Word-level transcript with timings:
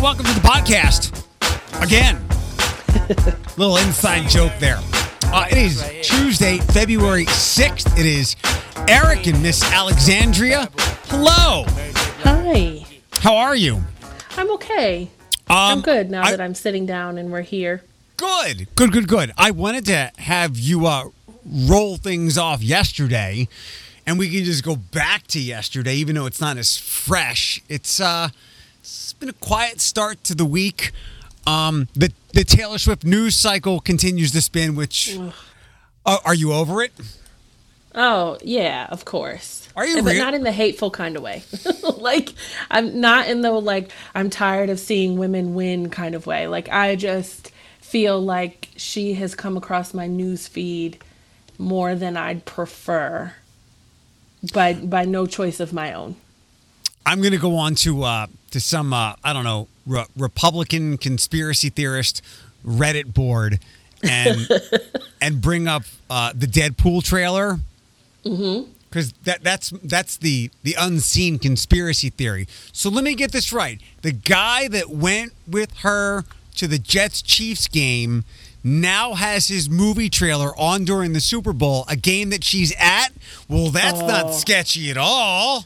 and 0.00 0.04
welcome 0.04 0.24
to 0.24 0.32
the 0.32 0.40
podcast. 0.40 1.12
Again, 1.82 2.16
little 3.58 3.76
inside 3.76 4.28
joke 4.30 4.52
there. 4.58 4.78
Uh, 5.24 5.46
it 5.50 5.58
is 5.58 5.84
Tuesday, 6.02 6.56
February 6.58 7.26
6th. 7.26 7.98
It 7.98 8.06
is 8.06 8.34
Eric 8.88 9.26
and 9.26 9.42
Miss 9.42 9.62
Alexandria. 9.62 10.70
Hello. 11.08 11.64
Hi. 12.24 12.84
How 13.12 13.36
are 13.36 13.54
you? 13.54 13.82
I'm 14.38 14.50
okay. 14.52 15.02
Um, 15.48 15.56
I'm 15.56 15.80
good 15.82 16.10
now 16.10 16.22
I- 16.22 16.30
that 16.30 16.40
I'm 16.40 16.54
sitting 16.54 16.86
down 16.86 17.18
and 17.18 17.30
we're 17.30 17.42
here. 17.42 17.82
Good, 18.16 18.68
good, 18.76 18.92
good, 18.92 19.06
good. 19.08 19.32
I 19.36 19.50
wanted 19.50 19.84
to 19.86 20.12
have 20.18 20.58
you 20.58 20.86
uh, 20.86 21.04
roll 21.44 21.96
things 21.98 22.38
off 22.38 22.62
yesterday, 22.62 23.48
and 24.06 24.18
we 24.18 24.30
can 24.30 24.44
just 24.44 24.62
go 24.64 24.76
back 24.76 25.26
to 25.28 25.40
yesterday, 25.40 25.94
even 25.96 26.14
though 26.14 26.26
it's 26.26 26.40
not 26.40 26.56
as 26.58 26.76
fresh. 26.76 27.62
It's 27.68 27.98
uh, 28.00 28.28
it's 28.28 28.49
been 29.20 29.28
a 29.28 29.32
quiet 29.34 29.80
start 29.80 30.24
to 30.24 30.34
the 30.34 30.44
week. 30.44 30.92
Um, 31.46 31.88
the 31.94 32.12
the 32.32 32.44
Taylor 32.44 32.78
Swift 32.78 33.04
news 33.04 33.36
cycle 33.36 33.80
continues 33.80 34.32
to 34.32 34.40
spin. 34.40 34.74
Which 34.74 35.16
uh, 36.06 36.18
are 36.24 36.34
you 36.34 36.52
over 36.52 36.82
it? 36.82 36.92
Oh, 37.94 38.38
yeah, 38.42 38.86
of 38.90 39.04
course. 39.04 39.68
Are 39.74 39.84
you 39.86 40.02
But 40.02 40.12
real- 40.12 40.24
not 40.24 40.34
in 40.34 40.42
the 40.44 40.52
hateful 40.52 40.90
kind 40.90 41.16
of 41.16 41.22
way. 41.22 41.42
like 41.98 42.32
I'm 42.70 43.00
not 43.00 43.28
in 43.28 43.40
the 43.42 43.50
like 43.52 43.90
I'm 44.14 44.30
tired 44.30 44.70
of 44.70 44.78
seeing 44.80 45.18
women 45.18 45.54
win 45.54 45.90
kind 45.90 46.14
of 46.14 46.26
way. 46.26 46.46
Like 46.46 46.68
I 46.68 46.96
just 46.96 47.50
feel 47.80 48.20
like 48.20 48.68
she 48.76 49.14
has 49.14 49.34
come 49.34 49.56
across 49.56 49.92
my 49.94 50.06
news 50.06 50.46
feed 50.48 51.02
more 51.58 51.94
than 51.94 52.16
I'd 52.16 52.44
prefer 52.44 53.32
by 54.54 54.74
by 54.74 55.04
no 55.04 55.26
choice 55.26 55.60
of 55.60 55.72
my 55.72 55.92
own. 55.92 56.16
I'm 57.06 57.20
going 57.20 57.32
to 57.32 57.38
go 57.38 57.56
on 57.56 57.74
to 57.76 58.02
uh, 58.04 58.26
to 58.50 58.60
some 58.60 58.92
uh, 58.92 59.14
I 59.24 59.32
don't 59.32 59.44
know 59.44 59.68
re- 59.86 60.06
Republican 60.16 60.98
conspiracy 60.98 61.70
theorist 61.70 62.22
Reddit 62.66 63.12
board 63.14 63.58
and 64.02 64.48
and 65.20 65.40
bring 65.40 65.66
up 65.68 65.82
uh, 66.08 66.32
the 66.34 66.46
Deadpool 66.46 67.02
trailer 67.04 67.58
because 68.22 69.12
that 69.24 69.42
that's 69.42 69.70
that's 69.82 70.16
the 70.18 70.50
the 70.62 70.76
unseen 70.78 71.38
conspiracy 71.38 72.10
theory. 72.10 72.46
So 72.72 72.90
let 72.90 73.02
me 73.04 73.14
get 73.14 73.32
this 73.32 73.52
right: 73.52 73.80
the 74.02 74.12
guy 74.12 74.68
that 74.68 74.90
went 74.90 75.32
with 75.48 75.78
her 75.78 76.24
to 76.56 76.66
the 76.66 76.78
Jets 76.78 77.22
Chiefs 77.22 77.66
game 77.68 78.24
now 78.62 79.14
has 79.14 79.48
his 79.48 79.70
movie 79.70 80.10
trailer 80.10 80.54
on 80.58 80.84
during 80.84 81.14
the 81.14 81.20
Super 81.20 81.54
Bowl, 81.54 81.86
a 81.88 81.96
game 81.96 82.28
that 82.28 82.44
she's 82.44 82.74
at. 82.78 83.08
Well, 83.48 83.70
that's 83.70 84.00
not 84.00 84.26
Oh. 84.26 84.32
sketchy 84.32 84.90
at 84.90 84.98
all. 84.98 85.64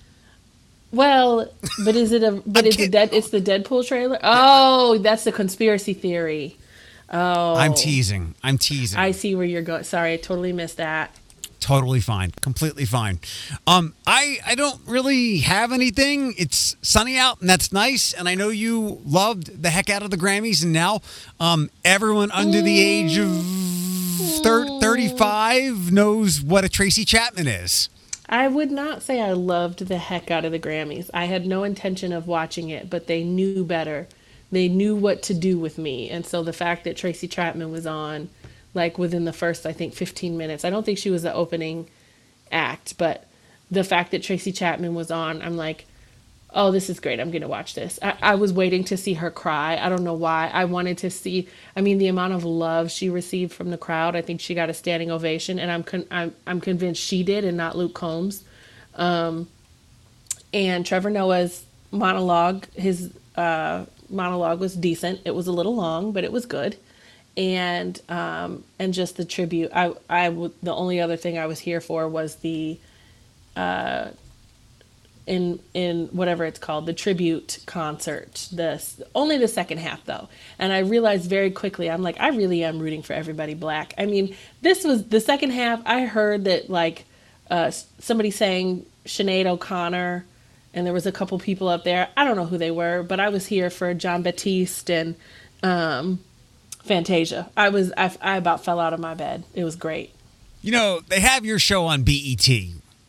Well, 0.94 1.50
but 1.84 1.96
is 1.96 2.12
it 2.12 2.22
a 2.22 2.32
but 2.46 2.66
is 2.66 2.78
it 2.78 2.90
dead 2.90 3.10
it's 3.12 3.30
the 3.30 3.40
Deadpool 3.40 3.86
trailer? 3.86 4.18
Oh, 4.22 4.98
that's 4.98 5.24
the 5.24 5.32
conspiracy 5.32 5.94
theory. 5.94 6.56
Oh. 7.10 7.54
I'm 7.54 7.74
teasing. 7.74 8.34
I'm 8.42 8.58
teasing. 8.58 8.98
I 8.98 9.10
see 9.12 9.34
where 9.34 9.44
you're 9.44 9.62
going. 9.62 9.84
Sorry, 9.84 10.14
I 10.14 10.16
totally 10.16 10.52
missed 10.52 10.78
that. 10.78 11.14
totally 11.60 12.00
fine. 12.00 12.30
Completely 12.40 12.84
fine. 12.84 13.20
Um, 13.66 13.94
I 14.06 14.38
I 14.46 14.54
don't 14.54 14.80
really 14.86 15.38
have 15.38 15.72
anything. 15.72 16.34
It's 16.38 16.76
sunny 16.82 17.16
out 17.18 17.40
and 17.40 17.48
that's 17.48 17.72
nice. 17.72 18.12
And 18.12 18.28
I 18.28 18.34
know 18.34 18.48
you 18.48 19.00
loved 19.04 19.62
the 19.62 19.70
heck 19.70 19.88
out 19.90 20.02
of 20.02 20.10
the 20.10 20.16
Grammys. 20.18 20.62
And 20.62 20.72
now, 20.72 21.00
um, 21.40 21.70
everyone 21.84 22.30
under 22.32 22.60
the 22.60 22.80
age 22.82 23.16
of 23.18 23.30
thir- 24.42 24.80
35 24.80 25.92
knows 25.92 26.40
what 26.42 26.64
a 26.64 26.68
Tracy 26.68 27.04
Chapman 27.04 27.46
is. 27.48 27.88
I 28.28 28.48
would 28.48 28.70
not 28.70 29.02
say 29.02 29.20
I 29.20 29.32
loved 29.32 29.86
the 29.86 29.98
heck 29.98 30.30
out 30.30 30.44
of 30.44 30.52
the 30.52 30.58
Grammys. 30.58 31.10
I 31.12 31.26
had 31.26 31.46
no 31.46 31.62
intention 31.62 32.12
of 32.12 32.26
watching 32.26 32.70
it, 32.70 32.88
but 32.88 33.06
they 33.06 33.22
knew 33.22 33.64
better. 33.64 34.08
They 34.50 34.68
knew 34.68 34.96
what 34.96 35.22
to 35.24 35.34
do 35.34 35.58
with 35.58 35.78
me. 35.78 36.08
And 36.08 36.24
so 36.24 36.42
the 36.42 36.52
fact 36.52 36.84
that 36.84 36.96
Tracy 36.96 37.28
Chapman 37.28 37.70
was 37.70 37.86
on, 37.86 38.30
like 38.72 38.98
within 38.98 39.24
the 39.24 39.32
first, 39.32 39.66
I 39.66 39.72
think, 39.72 39.94
15 39.94 40.36
minutes, 40.36 40.64
I 40.64 40.70
don't 40.70 40.84
think 40.84 40.98
she 40.98 41.10
was 41.10 41.22
the 41.22 41.34
opening 41.34 41.88
act, 42.50 42.96
but 42.96 43.26
the 43.70 43.84
fact 43.84 44.10
that 44.12 44.22
Tracy 44.22 44.52
Chapman 44.52 44.94
was 44.94 45.10
on, 45.10 45.42
I'm 45.42 45.56
like, 45.56 45.86
oh, 46.54 46.70
this 46.70 46.88
is 46.88 47.00
great. 47.00 47.18
I'm 47.20 47.30
going 47.30 47.42
to 47.42 47.48
watch 47.48 47.74
this. 47.74 47.98
I, 48.00 48.16
I 48.22 48.34
was 48.36 48.52
waiting 48.52 48.84
to 48.84 48.96
see 48.96 49.14
her 49.14 49.30
cry. 49.30 49.76
I 49.76 49.88
don't 49.88 50.04
know 50.04 50.14
why. 50.14 50.50
I 50.52 50.64
wanted 50.66 50.98
to 50.98 51.10
see, 51.10 51.48
I 51.76 51.80
mean, 51.80 51.98
the 51.98 52.06
amount 52.06 52.32
of 52.32 52.44
love 52.44 52.90
she 52.90 53.10
received 53.10 53.52
from 53.52 53.70
the 53.70 53.78
crowd. 53.78 54.14
I 54.14 54.22
think 54.22 54.40
she 54.40 54.54
got 54.54 54.70
a 54.70 54.74
standing 54.74 55.10
ovation, 55.10 55.58
and 55.58 55.70
I'm, 55.70 55.82
con- 55.82 56.06
I'm, 56.10 56.34
I'm 56.46 56.60
convinced 56.60 57.02
she 57.02 57.24
did 57.24 57.44
and 57.44 57.56
not 57.56 57.76
Luke 57.76 57.94
Combs. 57.94 58.44
Um, 58.94 59.48
and 60.52 60.86
Trevor 60.86 61.10
Noah's 61.10 61.64
monologue, 61.90 62.66
his 62.74 63.12
uh, 63.36 63.86
monologue 64.08 64.60
was 64.60 64.76
decent. 64.76 65.20
It 65.24 65.34
was 65.34 65.48
a 65.48 65.52
little 65.52 65.74
long, 65.74 66.12
but 66.12 66.22
it 66.22 66.30
was 66.30 66.46
good. 66.46 66.76
And 67.36 68.00
um, 68.08 68.62
and 68.78 68.94
just 68.94 69.16
the 69.16 69.24
tribute. 69.24 69.72
I 69.74 69.92
I 70.08 70.28
w- 70.28 70.52
the 70.62 70.72
only 70.72 71.00
other 71.00 71.16
thing 71.16 71.36
I 71.36 71.46
was 71.46 71.58
here 71.58 71.80
for 71.80 72.08
was 72.08 72.36
the 72.36 72.78
in 75.26 75.58
in 75.72 76.08
whatever 76.08 76.44
it's 76.44 76.58
called 76.58 76.84
the 76.84 76.92
tribute 76.92 77.58
concert 77.66 78.48
this 78.52 79.00
only 79.14 79.38
the 79.38 79.48
second 79.48 79.78
half 79.78 80.04
though. 80.04 80.28
And 80.58 80.72
i 80.72 80.80
realized 80.80 81.30
very 81.30 81.50
quickly 81.50 81.90
i'm 81.90 82.02
like 82.02 82.20
i 82.20 82.28
really 82.28 82.62
am 82.62 82.78
rooting 82.78 83.02
for 83.02 83.14
everybody 83.14 83.54
black. 83.54 83.94
I 83.96 84.06
mean 84.06 84.36
this 84.60 84.84
was 84.84 85.08
the 85.08 85.20
second 85.20 85.50
half 85.50 85.80
i 85.86 86.04
heard 86.04 86.44
that 86.44 86.68
like 86.68 87.06
uh 87.50 87.70
somebody 87.70 88.30
saying 88.30 88.84
Sinead 89.06 89.46
o'connor 89.46 90.26
and 90.74 90.84
there 90.84 90.92
was 90.92 91.06
a 91.06 91.12
couple 91.12 91.38
people 91.38 91.68
up 91.68 91.84
there. 91.84 92.08
I 92.16 92.24
don't 92.24 92.36
know 92.36 92.46
who 92.46 92.58
they 92.58 92.70
were 92.70 93.02
but 93.02 93.18
i 93.18 93.30
was 93.30 93.46
here 93.46 93.70
for 93.70 93.94
Jon 93.94 94.22
Batiste 94.22 94.90
and 94.90 95.14
um 95.62 96.20
fantasia. 96.82 97.50
I 97.56 97.70
was 97.70 97.92
i, 97.96 98.14
I 98.20 98.36
about 98.36 98.62
fell 98.62 98.78
out 98.78 98.92
of 98.92 99.00
my 99.00 99.14
bed. 99.14 99.44
It 99.54 99.64
was 99.64 99.76
great. 99.76 100.14
You 100.60 100.72
know, 100.72 101.00
they 101.08 101.20
have 101.20 101.44
your 101.44 101.58
show 101.58 101.86
on 101.86 102.04
BET. 102.04 102.48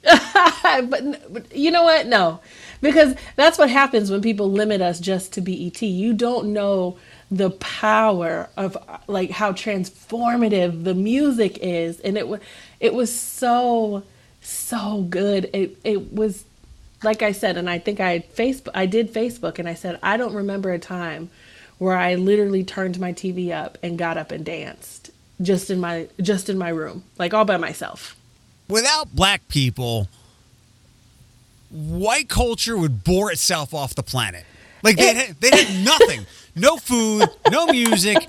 but, 0.64 1.34
but 1.34 1.56
you 1.56 1.72
know 1.72 1.84
what? 1.84 2.08
No, 2.08 2.40
because 2.82 3.16
that's 3.36 3.58
what 3.58 3.70
happens 3.70 4.12
when 4.12 4.22
people 4.22 4.52
limit 4.52 4.82
us 4.82 5.00
just 5.00 5.34
to 5.34 5.42
BET. 5.42 5.82
You 5.82 6.14
don't 6.14 6.54
know 6.54 6.98
the 7.32 7.50
power 7.50 8.50
of 8.56 8.78
uh, 8.88 9.00
like 9.08 9.32
how 9.32 9.52
transformative 9.52 10.84
the 10.84 10.94
music 10.94 11.58
is, 11.60 12.00
and 12.02 12.18
it 12.18 12.28
was 12.28 12.40
it 12.80 12.94
was 12.94 13.14
so 13.14 14.04
so 14.42 15.02
good. 15.10 15.50
It 15.54 15.78
it 15.84 16.14
was 16.14 16.46
like 17.04 17.24
I 17.24 17.32
said, 17.32 17.58
and 17.58 17.70
I 17.70 17.80
think 17.80 18.00
I 18.00 18.20
Facebook 18.20 18.72
I 18.76 18.86
did 18.86 19.14
Facebook, 19.14 19.58
and 19.58 19.68
I 19.68 19.74
said 19.74 20.00
I 20.04 20.18
don't 20.18 20.36
remember 20.36 20.72
a 20.72 20.80
time 20.80 21.30
where 21.80 21.98
I 21.98 22.16
literally 22.16 22.64
turned 22.64 23.00
my 23.00 23.12
TV 23.12 23.52
up 23.52 23.78
and 23.84 23.98
got 23.98 24.18
up 24.18 24.32
and 24.32 24.46
danced 24.46 25.10
just 25.42 25.70
in 25.70 25.80
my 25.80 26.08
just 26.22 26.50
in 26.50 26.58
my 26.58 26.70
room, 26.70 27.04
like 27.18 27.34
all 27.34 27.46
by 27.46 27.58
myself. 27.58 28.15
Without 28.68 29.16
black 29.16 29.48
people, 29.48 30.08
white 31.72 32.30
culture 32.30 32.78
would 32.78 33.04
bore 33.04 33.32
itself 33.32 33.74
off 33.74 33.96
the 33.96 34.04
planet. 34.04 34.46
Like 34.84 34.98
they 34.98 35.14
had, 35.14 35.40
they 35.42 35.50
had 35.50 35.84
nothing, 35.86 36.26
no 36.56 36.78
food, 36.78 37.28
no 37.50 37.66
music, 37.68 38.28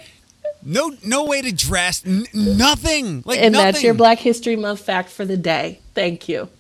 no 0.63 0.93
no 1.05 1.25
way 1.25 1.43
to 1.43 1.53
dress, 1.53 2.03
n- 2.07 2.27
nothing. 2.35 3.23
Like 3.27 3.39
And 3.41 3.53
nothing. 3.53 3.73
that's 3.73 3.83
your 3.83 3.95
Black 3.95 4.19
History 4.19 4.57
Month 4.57 4.81
fact 4.81 5.11
for 5.11 5.25
the 5.25 5.37
day. 5.37 5.81
Thank 5.95 6.29
you. 6.29 6.49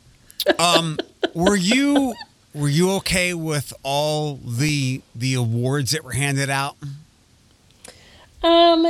Um, 0.61 0.97
were 1.35 1.57
you 1.57 2.15
were 2.55 2.69
you 2.69 2.93
okay 2.99 3.35
with 3.35 3.73
all 3.83 4.37
the 4.37 5.03
the 5.15 5.35
awards 5.35 5.91
that 5.91 6.05
were 6.05 6.13
handed 6.13 6.49
out? 6.51 6.77
Um, 8.45 8.87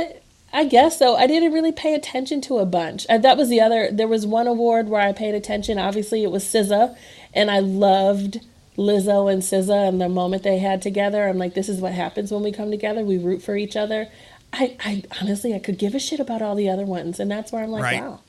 I 0.57 0.65
guess 0.65 0.97
so. 0.97 1.15
I 1.15 1.27
didn't 1.27 1.53
really 1.53 1.71
pay 1.71 1.93
attention 1.93 2.41
to 2.41 2.57
a 2.57 2.65
bunch. 2.65 3.05
Uh, 3.09 3.19
that 3.19 3.37
was 3.37 3.47
the 3.47 3.61
other. 3.61 3.89
There 3.91 4.07
was 4.07 4.25
one 4.25 4.47
award 4.47 4.89
where 4.89 5.01
I 5.01 5.13
paid 5.13 5.35
attention. 5.35 5.77
Obviously, 5.77 6.23
it 6.23 6.31
was 6.31 6.43
SZA, 6.43 6.97
and 7.31 7.51
I 7.51 7.59
loved 7.59 8.41
Lizzo 8.75 9.31
and 9.31 9.43
SZA 9.43 9.87
and 9.87 10.01
the 10.01 10.09
moment 10.09 10.41
they 10.41 10.57
had 10.57 10.81
together. 10.81 11.27
I'm 11.27 11.37
like, 11.37 11.53
this 11.53 11.69
is 11.69 11.79
what 11.79 11.93
happens 11.93 12.31
when 12.31 12.41
we 12.41 12.51
come 12.51 12.71
together. 12.71 13.03
We 13.03 13.19
root 13.19 13.43
for 13.43 13.55
each 13.55 13.75
other. 13.75 14.07
I, 14.51 14.75
I 14.83 15.03
honestly, 15.21 15.53
I 15.53 15.59
could 15.59 15.77
give 15.77 15.93
a 15.93 15.99
shit 15.99 16.19
about 16.19 16.41
all 16.41 16.55
the 16.55 16.69
other 16.69 16.85
ones, 16.85 17.19
and 17.19 17.29
that's 17.29 17.51
where 17.51 17.63
I'm 17.63 17.69
like, 17.69 17.83
Right. 17.83 18.01
wow, 18.01 18.19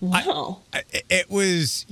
wow. 0.00 0.58
I- 0.72 0.82
It 1.08 1.30
was 1.30 1.86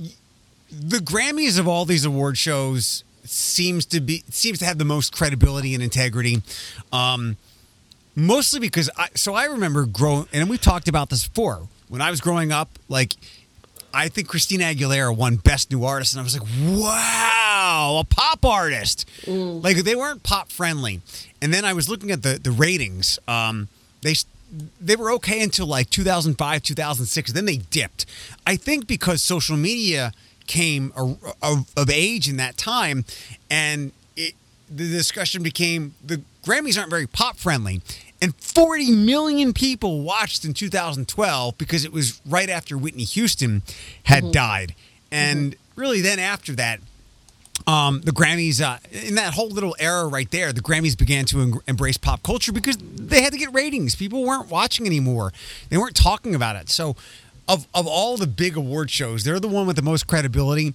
the 0.69 0.97
Grammys 0.97 1.57
of 1.57 1.69
all 1.69 1.85
these 1.85 2.03
award 2.03 2.37
shows 2.37 3.05
seems 3.23 3.85
to 3.85 4.01
be 4.01 4.23
seems 4.29 4.59
to 4.59 4.65
have 4.65 4.77
the 4.77 4.85
most 4.85 5.13
credibility 5.13 5.73
and 5.73 5.81
integrity. 5.83 6.41
Um, 6.91 7.37
mostly 8.15 8.59
because 8.59 8.89
I 8.97 9.09
so 9.15 9.33
I 9.33 9.45
remember 9.45 9.85
growing 9.85 10.27
and 10.33 10.49
we've 10.49 10.61
talked 10.61 10.87
about 10.87 11.09
this 11.09 11.27
before. 11.27 11.67
When 11.87 12.01
I 12.01 12.11
was 12.11 12.21
growing 12.21 12.51
up, 12.51 12.69
like 12.87 13.15
I 13.93 14.09
think 14.09 14.27
Christina 14.27 14.65
Aguilera 14.65 15.15
won 15.15 15.37
Best 15.37 15.71
New 15.71 15.83
Artist, 15.83 16.13
and 16.13 16.21
I 16.21 16.23
was 16.23 16.39
like, 16.39 16.47
"Wow, 16.69 17.97
a 18.01 18.03
pop 18.03 18.45
artist!" 18.45 19.09
Like 19.27 19.77
they 19.77 19.95
weren't 19.95 20.23
pop 20.23 20.51
friendly. 20.51 21.01
And 21.41 21.53
then 21.53 21.65
I 21.65 21.73
was 21.73 21.89
looking 21.89 22.11
at 22.11 22.21
the 22.21 22.39
the 22.41 22.51
ratings. 22.51 23.17
Um, 23.27 23.69
they 24.01 24.15
they 24.79 24.95
were 24.95 25.11
okay 25.13 25.41
until 25.41 25.67
like 25.67 25.89
2005, 25.89 26.63
2006. 26.63 27.31
Then 27.31 27.45
they 27.45 27.57
dipped. 27.57 28.05
I 28.45 28.55
think 28.55 28.87
because 28.87 29.21
social 29.21 29.57
media 29.57 30.11
came 30.47 30.91
a, 30.97 31.15
a, 31.43 31.63
of 31.77 31.89
age 31.89 32.27
in 32.27 32.37
that 32.37 32.57
time, 32.57 33.05
and 33.49 33.91
the 34.69 34.89
discussion 34.89 35.43
became 35.43 35.93
the 36.03 36.21
Grammys 36.43 36.77
aren't 36.77 36.89
very 36.89 37.07
pop 37.07 37.37
friendly. 37.37 37.81
And 38.21 38.35
40 38.35 38.91
million 38.91 39.53
people 39.53 40.01
watched 40.01 40.43
in 40.43 40.53
2012 40.53 41.57
because 41.57 41.85
it 41.85 41.93
was 41.93 42.19
right 42.25 42.49
after 42.49 42.77
Whitney 42.77 43.03
Houston 43.05 43.61
had 44.03 44.23
Mm-hmm. 44.23 44.31
died. 44.31 44.75
And 45.11 45.55
really, 45.75 46.01
then 46.01 46.19
after 46.19 46.53
that, 46.55 46.81
um, 47.67 48.01
the 48.01 48.11
Grammys, 48.11 48.61
uh, 48.61 48.77
in 48.91 49.15
that 49.15 49.33
whole 49.33 49.49
little 49.49 49.75
era 49.79 50.07
right 50.07 50.29
there, 50.31 50.51
the 50.53 50.61
Grammys 50.61 50.97
began 50.97 51.25
to 51.25 51.41
en- 51.41 51.53
embrace 51.67 51.97
pop 51.97 52.23
culture 52.23 52.51
because 52.51 52.77
they 52.77 53.21
had 53.21 53.31
to 53.33 53.37
get 53.39 53.53
ratings. 53.53 53.95
People 53.95 54.23
weren't 54.23 54.49
watching 54.49 54.85
anymore, 54.85 55.31
they 55.69 55.77
weren't 55.77 55.95
talking 55.95 56.35
about 56.35 56.55
it. 56.55 56.69
So, 56.69 56.95
of, 57.47 57.67
of 57.73 57.87
all 57.87 58.15
the 58.17 58.27
big 58.27 58.55
award 58.55 58.91
shows, 58.91 59.23
they're 59.23 59.39
the 59.39 59.47
one 59.47 59.65
with 59.67 59.75
the 59.75 59.81
most 59.81 60.07
credibility. 60.07 60.73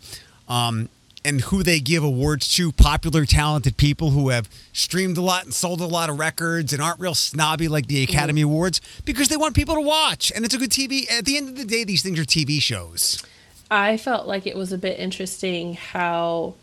Um, 0.48 0.88
and 1.24 1.40
who 1.42 1.62
they 1.62 1.80
give 1.80 2.04
awards 2.04 2.48
to 2.54 2.70
popular, 2.72 3.24
talented 3.24 3.76
people 3.76 4.10
who 4.10 4.28
have 4.28 4.48
streamed 4.72 5.16
a 5.16 5.22
lot 5.22 5.44
and 5.44 5.54
sold 5.54 5.80
a 5.80 5.86
lot 5.86 6.10
of 6.10 6.18
records 6.18 6.72
and 6.72 6.82
aren't 6.82 7.00
real 7.00 7.14
snobby 7.14 7.68
like 7.68 7.86
the 7.86 8.04
mm-hmm. 8.04 8.12
Academy 8.12 8.42
Awards 8.42 8.80
because 9.04 9.28
they 9.28 9.36
want 9.36 9.54
people 9.54 9.74
to 9.74 9.80
watch. 9.80 10.30
And 10.34 10.44
it's 10.44 10.54
a 10.54 10.58
good 10.58 10.70
TV. 10.70 11.10
At 11.10 11.24
the 11.24 11.36
end 11.36 11.48
of 11.48 11.56
the 11.56 11.64
day, 11.64 11.84
these 11.84 12.02
things 12.02 12.18
are 12.18 12.24
TV 12.24 12.60
shows. 12.60 13.24
I 13.70 13.96
felt 13.96 14.26
like 14.26 14.46
it 14.46 14.56
was 14.56 14.72
a 14.72 14.78
bit 14.78 14.98
interesting 14.98 15.74
how 15.74 16.54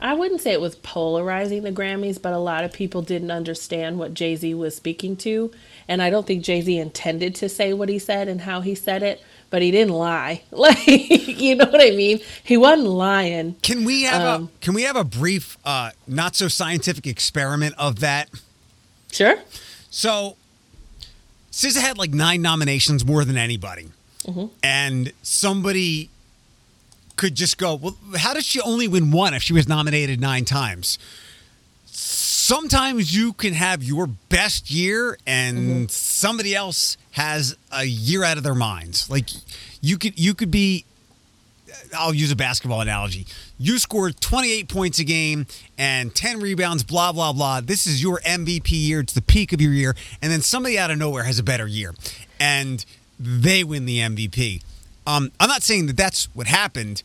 I 0.00 0.14
wouldn't 0.14 0.40
say 0.40 0.52
it 0.52 0.60
was 0.60 0.76
polarizing 0.76 1.62
the 1.62 1.72
Grammys, 1.72 2.20
but 2.20 2.32
a 2.32 2.38
lot 2.38 2.64
of 2.64 2.72
people 2.72 3.02
didn't 3.02 3.30
understand 3.30 3.98
what 3.98 4.14
Jay 4.14 4.34
Z 4.34 4.54
was 4.54 4.74
speaking 4.74 5.14
to. 5.18 5.52
And 5.86 6.00
I 6.00 6.08
don't 6.08 6.26
think 6.26 6.42
Jay 6.42 6.62
Z 6.62 6.78
intended 6.78 7.34
to 7.36 7.48
say 7.48 7.74
what 7.74 7.90
he 7.90 7.98
said 7.98 8.26
and 8.26 8.40
how 8.40 8.62
he 8.62 8.74
said 8.74 9.02
it, 9.02 9.22
but 9.50 9.62
he 9.62 9.70
didn't 9.70 9.94
lie. 9.94 10.42
Like, 10.52 10.86
you 10.86 11.56
know 11.56 11.66
what 11.66 11.80
I 11.82 11.90
mean? 11.90 12.20
He 12.44 12.56
wasn't 12.56 12.88
lying. 12.88 13.54
Can 13.62 13.84
we 13.84 14.02
have 14.02 14.22
Um, 14.22 14.44
a 14.44 14.64
can 14.64 14.74
we 14.74 14.82
have 14.82 14.96
a 14.96 15.04
brief, 15.04 15.58
uh, 15.64 15.90
not 16.06 16.36
so 16.36 16.48
scientific 16.48 17.06
experiment 17.06 17.74
of 17.78 18.00
that? 18.00 18.28
Sure. 19.12 19.36
So, 19.90 20.36
SZA 21.52 21.80
had 21.80 21.98
like 21.98 22.12
nine 22.12 22.42
nominations 22.42 23.04
more 23.04 23.24
than 23.24 23.36
anybody, 23.36 23.88
and 24.62 25.12
somebody 25.22 26.10
could 27.16 27.34
just 27.34 27.58
go, 27.58 27.74
"Well, 27.74 27.96
how 28.16 28.34
did 28.34 28.44
she 28.44 28.60
only 28.60 28.86
win 28.86 29.10
one 29.10 29.34
if 29.34 29.42
she 29.42 29.52
was 29.52 29.66
nominated 29.66 30.20
nine 30.20 30.44
times?" 30.44 30.96
Sometimes 32.50 33.14
you 33.14 33.32
can 33.32 33.54
have 33.54 33.80
your 33.80 34.08
best 34.08 34.72
year, 34.72 35.16
and 35.24 35.88
somebody 35.88 36.52
else 36.52 36.96
has 37.12 37.56
a 37.70 37.84
year 37.84 38.24
out 38.24 38.38
of 38.38 38.42
their 38.42 38.56
minds. 38.56 39.08
Like 39.08 39.28
you 39.80 39.96
could 39.96 40.18
you 40.18 40.34
could 40.34 40.50
be 40.50 40.84
I'll 41.96 42.12
use 42.12 42.32
a 42.32 42.36
basketball 42.36 42.80
analogy. 42.80 43.24
You 43.56 43.78
scored 43.78 44.20
28 44.20 44.68
points 44.68 44.98
a 44.98 45.04
game 45.04 45.46
and 45.78 46.12
10 46.12 46.40
rebounds, 46.40 46.82
blah, 46.82 47.12
blah, 47.12 47.32
blah. 47.32 47.60
This 47.60 47.86
is 47.86 48.02
your 48.02 48.18
MVP 48.26 48.72
year. 48.72 48.98
It's 48.98 49.12
the 49.12 49.22
peak 49.22 49.52
of 49.52 49.60
your 49.60 49.72
year. 49.72 49.94
And 50.20 50.32
then 50.32 50.40
somebody 50.40 50.76
out 50.76 50.90
of 50.90 50.98
nowhere 50.98 51.22
has 51.22 51.38
a 51.38 51.44
better 51.44 51.68
year 51.68 51.94
and 52.40 52.84
they 53.16 53.62
win 53.62 53.84
the 53.86 54.00
MVP. 54.00 54.64
Um, 55.06 55.30
I'm 55.38 55.48
not 55.48 55.62
saying 55.62 55.86
that 55.86 55.96
that's 55.96 56.24
what 56.34 56.48
happened, 56.48 57.04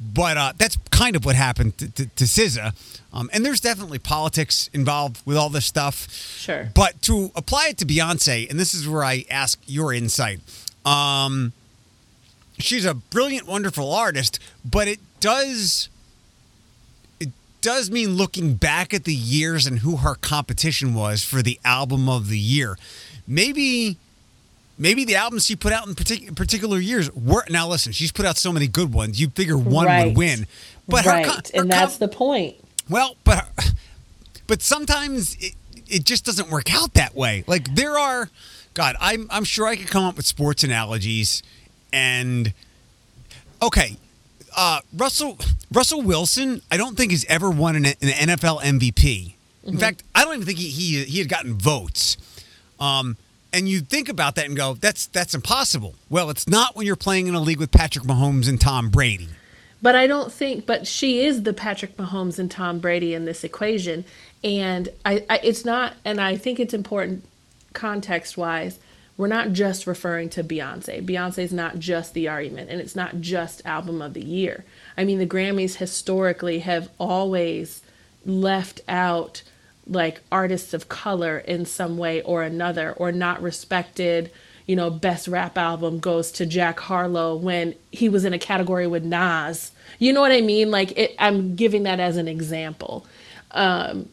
but 0.00 0.36
uh, 0.36 0.52
that's 0.56 0.76
kind 0.90 1.16
of 1.16 1.24
what 1.24 1.34
happened 1.34 1.76
to, 1.78 1.90
to, 1.90 2.06
to 2.06 2.24
SZA. 2.24 2.74
Um, 3.12 3.30
and 3.32 3.44
there's 3.44 3.60
definitely 3.60 3.98
politics 3.98 4.70
involved 4.72 5.20
with 5.26 5.36
all 5.36 5.48
this 5.48 5.66
stuff. 5.66 6.10
Sure. 6.10 6.70
But 6.74 7.02
to 7.02 7.32
apply 7.34 7.68
it 7.70 7.78
to 7.78 7.86
Beyonce, 7.86 8.48
and 8.48 8.60
this 8.60 8.74
is 8.74 8.88
where 8.88 9.02
I 9.02 9.24
ask 9.30 9.58
your 9.66 9.92
insight. 9.92 10.40
Um, 10.84 11.52
she's 12.58 12.84
a 12.84 12.94
brilliant, 12.94 13.46
wonderful 13.46 13.92
artist, 13.92 14.38
but 14.64 14.88
it 14.88 15.00
does 15.20 15.88
it 17.18 17.30
does 17.60 17.90
mean 17.90 18.10
looking 18.10 18.54
back 18.54 18.94
at 18.94 19.04
the 19.04 19.14
years 19.14 19.66
and 19.66 19.80
who 19.80 19.96
her 19.96 20.14
competition 20.14 20.94
was 20.94 21.24
for 21.24 21.42
the 21.42 21.58
album 21.64 22.08
of 22.08 22.28
the 22.28 22.38
year. 22.38 22.78
Maybe 23.26 23.98
maybe 24.78 25.04
the 25.04 25.16
albums 25.16 25.44
she 25.46 25.56
put 25.56 25.72
out 25.72 25.86
in 25.86 25.94
partic- 25.94 26.34
particular 26.36 26.78
years 26.78 27.12
were 27.12 27.44
now 27.50 27.68
listen, 27.68 27.92
she's 27.92 28.12
put 28.12 28.24
out 28.24 28.36
so 28.38 28.52
many 28.52 28.66
good 28.68 28.92
ones. 28.94 29.20
You 29.20 29.28
figure 29.30 29.58
one 29.58 29.86
Right. 29.86 30.06
would 30.06 30.16
win. 30.16 30.46
But 30.86 31.04
right. 31.04 31.26
her, 31.26 31.32
her 31.32 31.42
and 31.54 31.70
that's 31.70 31.98
the 31.98 32.08
point. 32.08 32.56
well, 32.88 33.16
but 33.24 33.48
but 34.46 34.62
sometimes 34.62 35.36
it, 35.40 35.54
it 35.86 36.04
just 36.04 36.24
doesn't 36.24 36.48
work 36.50 36.72
out 36.74 36.94
that 36.94 37.14
way. 37.14 37.44
Like 37.46 37.74
there 37.74 37.98
are, 37.98 38.30
God, 38.74 38.96
I'm 39.00 39.26
I'm 39.30 39.44
sure 39.44 39.66
I 39.66 39.76
could 39.76 39.88
come 39.88 40.04
up 40.04 40.16
with 40.16 40.24
sports 40.26 40.64
analogies, 40.64 41.42
and 41.92 42.54
okay, 43.60 43.96
uh, 44.56 44.80
Russell 44.96 45.36
Russell 45.72 46.00
Wilson, 46.02 46.62
I 46.70 46.76
don't 46.78 46.96
think 46.96 47.10
has 47.10 47.26
ever 47.28 47.50
won 47.50 47.76
an, 47.76 47.84
an 47.86 47.94
NFL 48.00 48.60
MVP. 48.62 49.34
In 49.64 49.76
fact, 49.76 50.02
I 50.14 50.24
don't 50.24 50.34
even 50.34 50.46
think 50.46 50.58
he 50.58 50.68
he, 50.70 51.04
he 51.04 51.18
had 51.18 51.28
gotten 51.28 51.54
votes. 51.54 52.16
Um, 52.80 53.16
and 53.52 53.68
you 53.68 53.80
think 53.80 54.08
about 54.08 54.34
that 54.36 54.46
and 54.46 54.56
go, 54.56 54.74
that's 54.74 55.06
that's 55.06 55.34
impossible. 55.34 55.94
Well, 56.08 56.30
it's 56.30 56.48
not 56.48 56.76
when 56.76 56.86
you're 56.86 56.96
playing 56.96 57.26
in 57.26 57.34
a 57.34 57.40
league 57.40 57.58
with 57.58 57.70
Patrick 57.70 58.04
Mahomes 58.04 58.48
and 58.48 58.60
Tom 58.60 58.90
Brady. 58.90 59.28
But 59.80 59.94
I 59.94 60.06
don't 60.06 60.32
think, 60.32 60.66
but 60.66 60.86
she 60.86 61.24
is 61.24 61.44
the 61.44 61.52
Patrick 61.52 61.96
Mahomes 61.96 62.38
and 62.38 62.50
Tom 62.50 62.80
Brady 62.80 63.14
in 63.14 63.26
this 63.26 63.44
equation. 63.44 64.04
And 64.42 64.88
I, 65.04 65.24
I 65.30 65.40
it's 65.42 65.64
not, 65.64 65.94
and 66.04 66.20
I 66.20 66.36
think 66.36 66.58
it's 66.58 66.74
important 66.74 67.24
context 67.72 68.36
wise. 68.36 68.78
We're 69.16 69.26
not 69.26 69.52
just 69.52 69.86
referring 69.86 70.30
to 70.30 70.44
Beyonce. 70.44 71.04
Beyonce 71.04 71.38
is 71.38 71.52
not 71.52 71.78
just 71.78 72.14
the 72.14 72.28
argument, 72.28 72.70
and 72.70 72.80
it's 72.80 72.94
not 72.94 73.20
just 73.20 73.66
album 73.66 74.00
of 74.00 74.14
the 74.14 74.24
year. 74.24 74.64
I 74.96 75.04
mean, 75.04 75.18
the 75.18 75.26
Grammys 75.26 75.76
historically 75.76 76.60
have 76.60 76.88
always 76.98 77.82
left 78.24 78.80
out 78.88 79.42
like 79.88 80.20
artists 80.30 80.74
of 80.74 80.88
color 80.88 81.38
in 81.38 81.64
some 81.64 81.98
way 81.98 82.22
or 82.22 82.42
another, 82.42 82.92
or 82.92 83.10
not 83.12 83.42
respected 83.42 84.30
you 84.68 84.76
know, 84.76 84.90
best 84.90 85.26
rap 85.26 85.56
album 85.56 85.98
goes 85.98 86.30
to 86.30 86.44
Jack 86.44 86.78
Harlow 86.78 87.34
when 87.34 87.74
he 87.90 88.10
was 88.10 88.26
in 88.26 88.34
a 88.34 88.38
category 88.38 88.86
with 88.86 89.02
Nas. 89.02 89.72
You 89.98 90.12
know 90.12 90.20
what 90.20 90.30
I 90.30 90.42
mean? 90.42 90.70
Like, 90.70 90.96
it, 90.96 91.16
I'm 91.18 91.56
giving 91.56 91.84
that 91.84 92.00
as 92.00 92.18
an 92.18 92.28
example. 92.28 93.06
Um, 93.52 94.10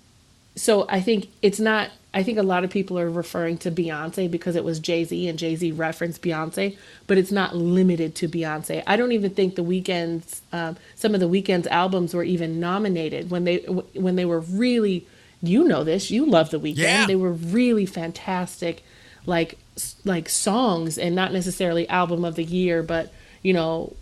so 0.56 0.88
I 0.88 1.02
think 1.02 1.28
it's 1.42 1.60
not. 1.60 1.92
I 2.14 2.24
think 2.24 2.38
a 2.38 2.44
lot 2.44 2.64
of 2.64 2.70
people 2.70 2.98
are 2.98 3.10
referring 3.10 3.58
to 3.60 3.72
Beyonce 3.72 4.32
because 4.32 4.56
it 4.56 4.64
was 4.64 4.80
Jay 4.80 5.04
Z 5.04 5.28
and 5.28 5.38
Jay 5.38 5.58
Z 5.58 5.74
referenced 5.74 6.22
Beyonce, 6.22 6.78
but 7.06 7.18
it's 7.18 7.34
not 7.34 7.54
limited 7.58 8.16
to 8.16 8.30
Beyonce. 8.30 8.82
I 8.88 8.96
don't 8.96 9.12
even 9.12 9.32
think 9.32 9.56
the 9.56 9.64
Weeknd's, 9.64 10.42
um, 10.54 10.78
some 10.96 11.14
of 11.14 11.20
the 11.20 11.28
Weeknd's 11.28 11.68
albums 11.68 12.14
were 12.14 12.24
even 12.24 12.62
nominated 12.62 13.30
when 13.30 13.44
they 13.44 13.58
when 13.58 14.16
they 14.16 14.26
were 14.26 14.40
really. 14.40 15.06
You 15.48 15.64
know 15.66 15.84
this. 15.84 16.12
You 16.12 16.26
love 16.26 16.50
the 16.52 16.60
Weeknd. 16.60 16.78
Yeah. 16.78 17.06
They 17.06 17.16
were 17.16 17.32
really 17.32 17.86
fantastic, 17.86 18.84
like 19.26 19.58
like 20.06 20.30
songs 20.30 20.98
and 20.98 21.16
not 21.16 21.34
necessarily 21.34 21.88
album 21.90 22.24
of 22.24 22.36
the 22.36 22.44
year, 22.44 22.82
but 22.82 23.14
you 23.42 23.54
know 23.54 23.94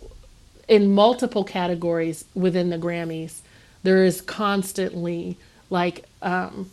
in 0.68 0.92
multiple 0.92 1.44
categories 1.44 2.24
within 2.34 2.70
the 2.70 2.78
Grammys, 2.78 3.40
there 3.82 4.04
is 4.04 4.20
constantly 4.20 5.36
like 5.70 6.04
um, 6.22 6.70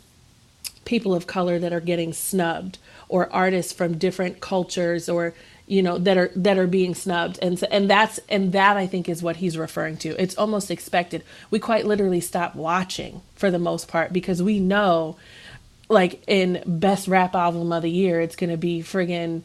people 0.86 1.14
of 1.14 1.28
color 1.28 1.60
that 1.60 1.74
are 1.74 1.82
getting 1.82 2.14
snubbed, 2.14 2.78
or 3.10 3.32
artists 3.34 3.74
from 3.74 3.98
different 3.98 4.40
cultures, 4.40 5.10
or 5.10 5.34
you 5.72 5.82
know 5.82 5.98
that 5.98 6.18
are 6.18 6.32
that 6.36 6.58
are 6.58 6.68
being 6.68 6.94
snubbed, 6.94 7.40
and 7.42 7.58
so, 7.58 7.66
and 7.72 7.90
that's 7.90 8.20
and 8.28 8.52
that 8.52 8.76
I 8.76 8.88
think 8.88 9.08
is 9.08 9.24
what 9.24 9.38
he's 9.38 9.58
referring 9.58 9.96
to. 10.04 10.10
It's 10.22 10.38
almost 10.38 10.70
expected. 10.70 11.24
We 11.50 11.60
quite 11.60 11.86
literally 11.86 12.20
stop 12.20 12.56
watching 12.56 13.22
for 13.36 13.50
the 13.50 13.58
most 13.60 13.88
part 13.88 14.12
because 14.12 14.44
we 14.44 14.60
know, 14.60 15.16
like 15.88 16.22
in 16.28 16.62
best 16.66 17.08
rap 17.08 17.36
album 17.36 17.72
of 17.72 17.84
the 17.84 17.90
year, 17.90 18.20
it's 18.20 18.36
gonna 18.36 18.58
be 18.58 18.82
friggin' 18.82 19.44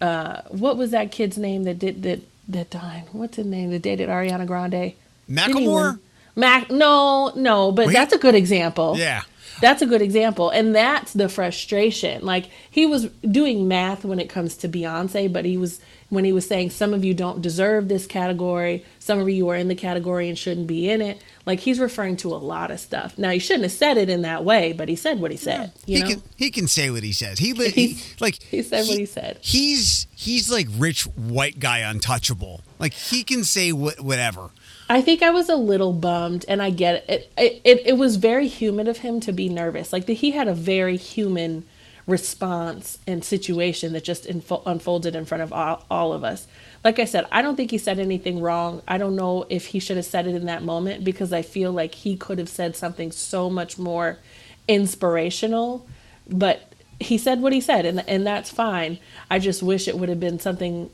uh, 0.00 0.42
what 0.48 0.76
was 0.76 0.90
that 0.90 1.12
kid's 1.12 1.38
name 1.38 1.62
that 1.64 1.78
did 1.78 2.02
that 2.02 2.20
that 2.48 2.70
died? 2.70 3.04
What's 3.12 3.36
his 3.36 3.46
name 3.46 3.70
that 3.70 3.82
dated 3.82 4.08
Ariana 4.08 4.46
Grande? 4.46 4.94
Macklemore? 5.30 5.98
Mac? 6.34 6.70
No, 6.70 7.32
no, 7.36 7.70
but 7.72 7.86
he- 7.88 7.92
that's 7.92 8.12
a 8.14 8.18
good 8.18 8.34
example. 8.34 8.96
Yeah. 8.98 9.22
That's 9.60 9.82
a 9.82 9.86
good 9.86 10.02
example. 10.02 10.50
And 10.50 10.74
that's 10.74 11.12
the 11.12 11.28
frustration. 11.28 12.24
Like 12.24 12.50
he 12.70 12.86
was 12.86 13.06
doing 13.22 13.68
math 13.68 14.04
when 14.04 14.20
it 14.20 14.28
comes 14.28 14.56
to 14.58 14.68
Beyonce, 14.68 15.32
but 15.32 15.44
he 15.44 15.56
was 15.56 15.80
when 16.10 16.24
he 16.24 16.32
was 16.32 16.46
saying 16.46 16.70
some 16.70 16.94
of 16.94 17.04
you 17.04 17.12
don't 17.12 17.42
deserve 17.42 17.88
this 17.88 18.06
category, 18.06 18.84
some 18.98 19.18
of 19.18 19.28
you 19.28 19.48
are 19.48 19.56
in 19.56 19.68
the 19.68 19.74
category 19.74 20.28
and 20.28 20.38
shouldn't 20.38 20.66
be 20.66 20.88
in 20.88 21.02
it. 21.02 21.22
Like 21.44 21.60
he's 21.60 21.78
referring 21.78 22.16
to 22.18 22.28
a 22.28 22.36
lot 22.36 22.70
of 22.70 22.80
stuff. 22.80 23.18
Now 23.18 23.30
he 23.30 23.38
shouldn't 23.38 23.64
have 23.64 23.72
said 23.72 23.96
it 23.98 24.08
in 24.08 24.22
that 24.22 24.44
way, 24.44 24.72
but 24.72 24.88
he 24.88 24.96
said 24.96 25.20
what 25.20 25.30
he 25.30 25.36
said. 25.36 25.72
You 25.86 25.96
he 25.96 26.02
know? 26.02 26.08
can 26.10 26.22
he 26.36 26.50
can 26.50 26.68
say 26.68 26.90
what 26.90 27.02
he 27.02 27.12
says. 27.12 27.38
He, 27.38 27.52
li- 27.52 27.70
he 27.74 27.98
like 28.20 28.42
he 28.42 28.62
said 28.62 28.86
what 28.86 28.98
he 28.98 29.06
said. 29.06 29.38
He's 29.40 30.06
he's 30.14 30.50
like 30.50 30.68
rich 30.76 31.04
white 31.04 31.58
guy 31.58 31.78
untouchable. 31.78 32.62
Like 32.78 32.92
he 32.92 33.22
can 33.24 33.44
say 33.44 33.72
what 33.72 34.00
whatever. 34.00 34.50
I 34.90 35.02
think 35.02 35.22
I 35.22 35.30
was 35.30 35.48
a 35.48 35.56
little 35.56 35.92
bummed, 35.92 36.44
and 36.48 36.62
I 36.62 36.70
get 36.70 37.04
it. 37.08 37.30
It, 37.36 37.60
it, 37.64 37.82
it 37.86 37.98
was 37.98 38.16
very 38.16 38.48
human 38.48 38.88
of 38.88 38.98
him 38.98 39.20
to 39.20 39.32
be 39.32 39.48
nervous. 39.48 39.92
Like, 39.92 40.08
he 40.08 40.30
had 40.30 40.48
a 40.48 40.54
very 40.54 40.96
human 40.96 41.66
response 42.06 42.98
and 43.06 43.22
situation 43.22 43.92
that 43.92 44.02
just 44.02 44.24
unfolded 44.24 45.14
in 45.14 45.26
front 45.26 45.42
of 45.42 45.52
all, 45.52 45.84
all 45.90 46.14
of 46.14 46.24
us. 46.24 46.46
like 46.82 46.98
I 46.98 47.04
said, 47.04 47.26
I 47.30 47.42
don't 47.42 47.54
think 47.54 47.70
he 47.70 47.76
said 47.76 47.98
anything 47.98 48.40
wrong. 48.40 48.80
I 48.88 48.96
don't 48.96 49.14
know 49.14 49.44
if 49.50 49.66
he 49.66 49.78
should 49.78 49.98
have 49.98 50.06
said 50.06 50.26
it 50.26 50.34
in 50.34 50.46
that 50.46 50.62
moment 50.62 51.04
because 51.04 51.34
I 51.34 51.42
feel 51.42 51.70
like 51.70 51.94
he 51.94 52.16
could 52.16 52.38
have 52.38 52.48
said 52.48 52.74
something 52.76 53.12
so 53.12 53.50
much 53.50 53.76
more 53.76 54.18
inspirational, 54.66 55.86
but 56.26 56.72
he 56.98 57.18
said 57.18 57.42
what 57.42 57.52
he 57.52 57.60
said 57.60 57.84
and 57.84 58.02
and 58.08 58.26
that's 58.26 58.50
fine. 58.50 58.98
I 59.30 59.38
just 59.38 59.62
wish 59.62 59.86
it 59.86 59.98
would 59.98 60.08
have 60.08 60.18
been 60.18 60.40
something 60.40 60.90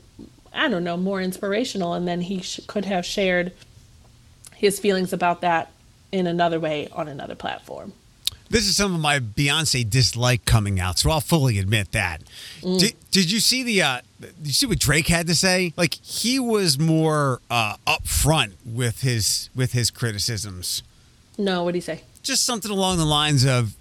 I 0.53 0.67
don't 0.67 0.83
know, 0.83 0.97
more 0.97 1.21
inspirational 1.21 1.93
and 1.93 2.07
then 2.07 2.21
he 2.21 2.41
sh- 2.41 2.59
could 2.67 2.85
have 2.85 3.05
shared 3.05 3.53
his 4.55 4.79
feelings 4.79 5.13
about 5.13 5.41
that 5.41 5.71
in 6.11 6.27
another 6.27 6.59
way 6.59 6.87
on 6.93 7.07
another 7.07 7.35
platform. 7.35 7.93
This 8.49 8.67
is 8.67 8.75
some 8.75 8.93
of 8.93 9.01
my 9.01 9.19
Beyonce 9.19 9.89
dislike 9.89 10.45
coming 10.45 10.79
out, 10.79 10.99
so 10.99 11.09
I'll 11.09 11.19
fully 11.19 11.57
admit 11.57 11.91
that. 11.93 12.21
Mm. 12.61 12.79
Did, 12.79 12.93
did 13.09 13.31
you 13.31 13.39
see 13.39 13.63
the? 13.63 13.81
Uh, 13.81 14.01
did 14.19 14.47
you 14.47 14.53
see 14.53 14.65
what 14.67 14.79
Drake 14.79 15.07
had 15.07 15.25
to 15.27 15.35
say? 15.35 15.73
Like 15.75 15.95
he 15.95 16.39
was 16.39 16.77
more 16.77 17.41
uh, 17.49 17.77
upfront 17.87 18.53
with 18.63 19.01
his 19.01 19.49
with 19.55 19.73
his 19.73 19.89
criticisms. 19.89 20.83
No, 21.37 21.63
what 21.63 21.71
do 21.71 21.77
you 21.77 21.81
say? 21.81 22.01
Just 22.21 22.45
something 22.45 22.71
along 22.71 22.97
the 22.97 23.05
lines 23.05 23.45
of, 23.45 23.75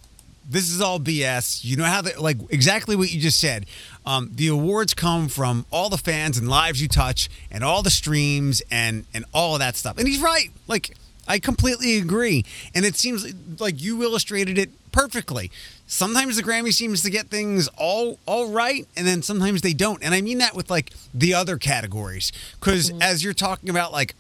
"This 0.49 0.71
is 0.71 0.81
all 0.81 0.99
BS." 0.99 1.65
You 1.65 1.77
know 1.77 1.85
how 1.85 2.03
the 2.03 2.21
like 2.21 2.39
exactly 2.51 2.97
what 2.97 3.13
you 3.13 3.21
just 3.21 3.41
said. 3.41 3.67
Um, 4.07 4.31
the 4.35 4.49
awards 4.49 4.95
come 4.95 5.29
from 5.29 5.67
all 5.71 5.89
the 5.89 5.99
fans 5.99 6.37
and 6.39 6.49
lives 6.49 6.81
you 6.81 6.89
touch, 6.89 7.29
and 7.51 7.65
all 7.65 7.83
the 7.83 7.91
streams 7.91 8.63
and 8.71 9.07
and 9.15 9.25
all 9.33 9.55
of 9.55 9.61
that 9.61 9.77
stuff. 9.77 9.99
And 9.99 10.07
he's 10.07 10.21
right. 10.21 10.51
Like 10.69 10.97
I 11.27 11.39
completely 11.39 11.99
agree. 11.99 12.45
And 12.75 12.85
it 12.85 12.97
seems 12.97 13.33
like 13.61 13.81
you 13.81 14.03
illustrated 14.03 14.59
it 14.59 14.71
perfectly. 14.93 15.51
Sometimes 15.87 16.37
the 16.37 16.43
Grammy 16.43 16.73
seems 16.73 17.03
to 17.03 17.11
get 17.11 17.27
things 17.27 17.69
all 17.77 18.19
all 18.27 18.51
right, 18.51 18.87
and 18.97 19.07
then 19.07 19.23
sometimes 19.23 19.63
they 19.63 19.75
don't. 19.75 20.03
And 20.03 20.15
I 20.15 20.21
mean 20.21 20.39
that 20.39 20.55
with 20.55 20.71
like 20.71 20.93
the 21.13 21.35
other 21.35 21.59
categories, 21.59 22.33
because 22.59 22.93
as 23.01 23.23
you're 23.23 23.35
talking 23.35 23.69
about, 23.69 23.93
like 23.93 24.15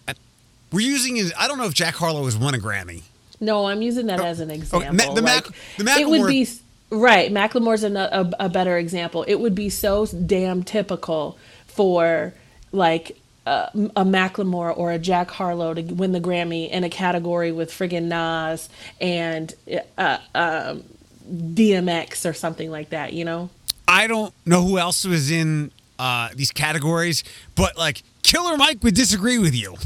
we're 0.73 0.81
using, 0.81 1.19
I 1.39 1.49
don't 1.49 1.59
know 1.59 1.65
if 1.65 1.75
Jack 1.75 1.95
Harlow 1.95 2.25
has 2.25 2.37
won 2.37 2.55
a 2.55 2.59
Grammy. 2.59 3.03
No, 3.45 3.67
I'm 3.67 3.83
using 3.83 4.07
that 4.07 4.21
as 4.21 4.41
an 4.41 4.51
example. 4.51 4.93
Ma- 4.93 5.15
the 5.15 5.23
Mac- 5.23 5.47
Like, 5.47 5.57
the 5.79 6.01
it 6.01 6.09
would 6.09 6.27
be 6.27 6.49
right. 6.91 7.31
Macklemore's 7.33 7.85
a, 7.85 7.93
a, 7.93 8.47
a 8.47 8.49
better 8.49 8.79
example. 8.79 9.25
It 9.25 9.37
would 9.37 9.55
be 9.55 9.69
so 9.69 10.07
damn 10.07 10.63
typical 10.63 11.39
for 11.67 12.35
like 12.73 13.17
a, 13.47 13.71
a 13.97 14.05
Macklemore 14.05 14.77
or 14.77 14.93
a 14.93 14.99
Jack 14.99 15.31
Harlow 15.31 15.75
to 15.75 15.83
win 15.83 16.13
the 16.13 16.21
Grammy 16.21 16.71
in 16.71 16.85
a 16.85 16.91
category 16.91 17.53
with 17.53 17.71
friggin' 17.71 18.05
Nas 18.05 18.69
and 19.01 19.55
uh, 19.99 20.19
um, 20.35 20.85
DMX 21.31 22.29
or 22.29 22.33
something 22.33 22.71
like 22.71 22.91
that. 22.91 23.13
You 23.13 23.25
know. 23.25 23.51
I 23.87 24.07
don't 24.07 24.33
know 24.47 24.63
who 24.63 24.79
else 24.79 25.05
was 25.05 25.31
in 25.31 25.71
uh, 25.99 26.29
these 26.35 26.51
categories, 26.51 27.25
but 27.55 27.77
like 27.77 28.03
Killer 28.23 28.57
Mike 28.57 28.83
would 28.83 28.95
disagree 28.95 29.39
with 29.39 29.55
you. 29.55 29.77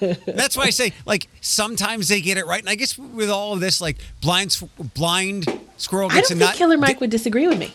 That's 0.26 0.56
why 0.56 0.64
I 0.64 0.70
say 0.70 0.92
like 1.06 1.28
sometimes 1.40 2.08
they 2.08 2.20
get 2.20 2.38
it 2.38 2.46
right, 2.46 2.60
and 2.60 2.68
I 2.68 2.74
guess 2.74 2.98
with 2.98 3.30
all 3.30 3.52
of 3.52 3.60
this, 3.60 3.80
like 3.80 3.98
blind 4.20 4.58
blind 4.94 5.46
squirrel 5.76 6.10
I 6.10 6.16
gets 6.16 6.28
don't 6.30 6.38
a 6.38 6.40
think 6.40 6.50
nut. 6.50 6.56
Killer 6.56 6.78
Mike 6.78 7.00
would 7.00 7.10
disagree 7.10 7.46
with 7.46 7.58
me. 7.58 7.72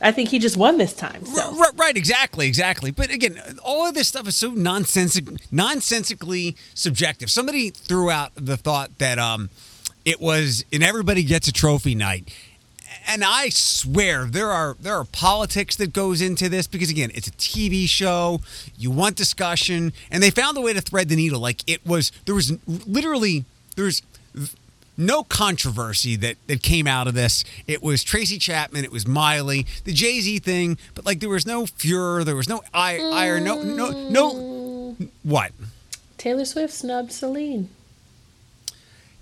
I 0.00 0.12
think 0.12 0.28
he 0.28 0.38
just 0.38 0.56
won 0.56 0.78
this 0.78 0.92
time. 0.94 1.24
So. 1.24 1.56
Right, 1.56 1.72
right, 1.76 1.96
exactly, 1.96 2.46
exactly. 2.46 2.90
But 2.92 3.10
again, 3.10 3.40
all 3.62 3.86
of 3.86 3.94
this 3.94 4.06
stuff 4.06 4.28
is 4.28 4.36
so 4.36 4.50
nonsensic, 4.50 5.24
nonsensically 5.52 6.56
subjective. 6.74 7.30
Somebody 7.30 7.70
threw 7.70 8.10
out 8.10 8.30
the 8.36 8.56
thought 8.56 8.98
that 8.98 9.18
um, 9.18 9.50
it 10.04 10.20
was 10.20 10.64
an 10.72 10.82
everybody 10.82 11.24
gets 11.24 11.48
a 11.48 11.52
trophy 11.52 11.94
night, 11.94 12.32
and 13.06 13.24
I 13.24 13.48
swear 13.50 14.24
there 14.24 14.50
are 14.50 14.76
there 14.80 14.94
are 14.94 15.04
politics 15.04 15.76
that 15.76 15.92
goes 15.92 16.20
into 16.20 16.48
this 16.48 16.66
because 16.66 16.90
again, 16.90 17.10
it's 17.14 17.28
a 17.28 17.32
TV 17.32 17.88
show. 17.88 18.40
You 18.76 18.90
want 18.90 19.16
discussion, 19.16 19.92
and 20.10 20.22
they 20.22 20.30
found 20.30 20.56
a 20.58 20.60
way 20.60 20.72
to 20.72 20.80
thread 20.80 21.08
the 21.08 21.16
needle. 21.16 21.40
Like 21.40 21.68
it 21.68 21.86
was 21.86 22.12
there 22.26 22.34
was 22.34 22.52
literally 22.66 23.44
there's 23.76 24.02
no 24.96 25.24
controversy 25.24 26.16
that, 26.16 26.36
that 26.46 26.62
came 26.62 26.86
out 26.86 27.06
of 27.08 27.14
this. 27.14 27.44
It 27.66 27.82
was 27.82 28.04
Tracy 28.04 28.38
Chapman, 28.38 28.84
it 28.84 28.92
was 28.92 29.06
Miley, 29.06 29.66
the 29.84 29.92
Jay 29.92 30.20
Z 30.20 30.38
thing, 30.40 30.78
but 30.94 31.04
like 31.04 31.20
there 31.20 31.28
was 31.28 31.46
no 31.46 31.66
furor, 31.66 32.24
there 32.24 32.36
was 32.36 32.48
no 32.48 32.62
ire, 32.72 33.00
ire 33.12 33.40
no, 33.40 33.62
no, 33.62 34.08
no. 34.08 34.34
Mm. 34.34 35.08
What? 35.22 35.52
Taylor 36.16 36.44
Swift 36.44 36.72
snubbed 36.72 37.12
Celine. 37.12 37.70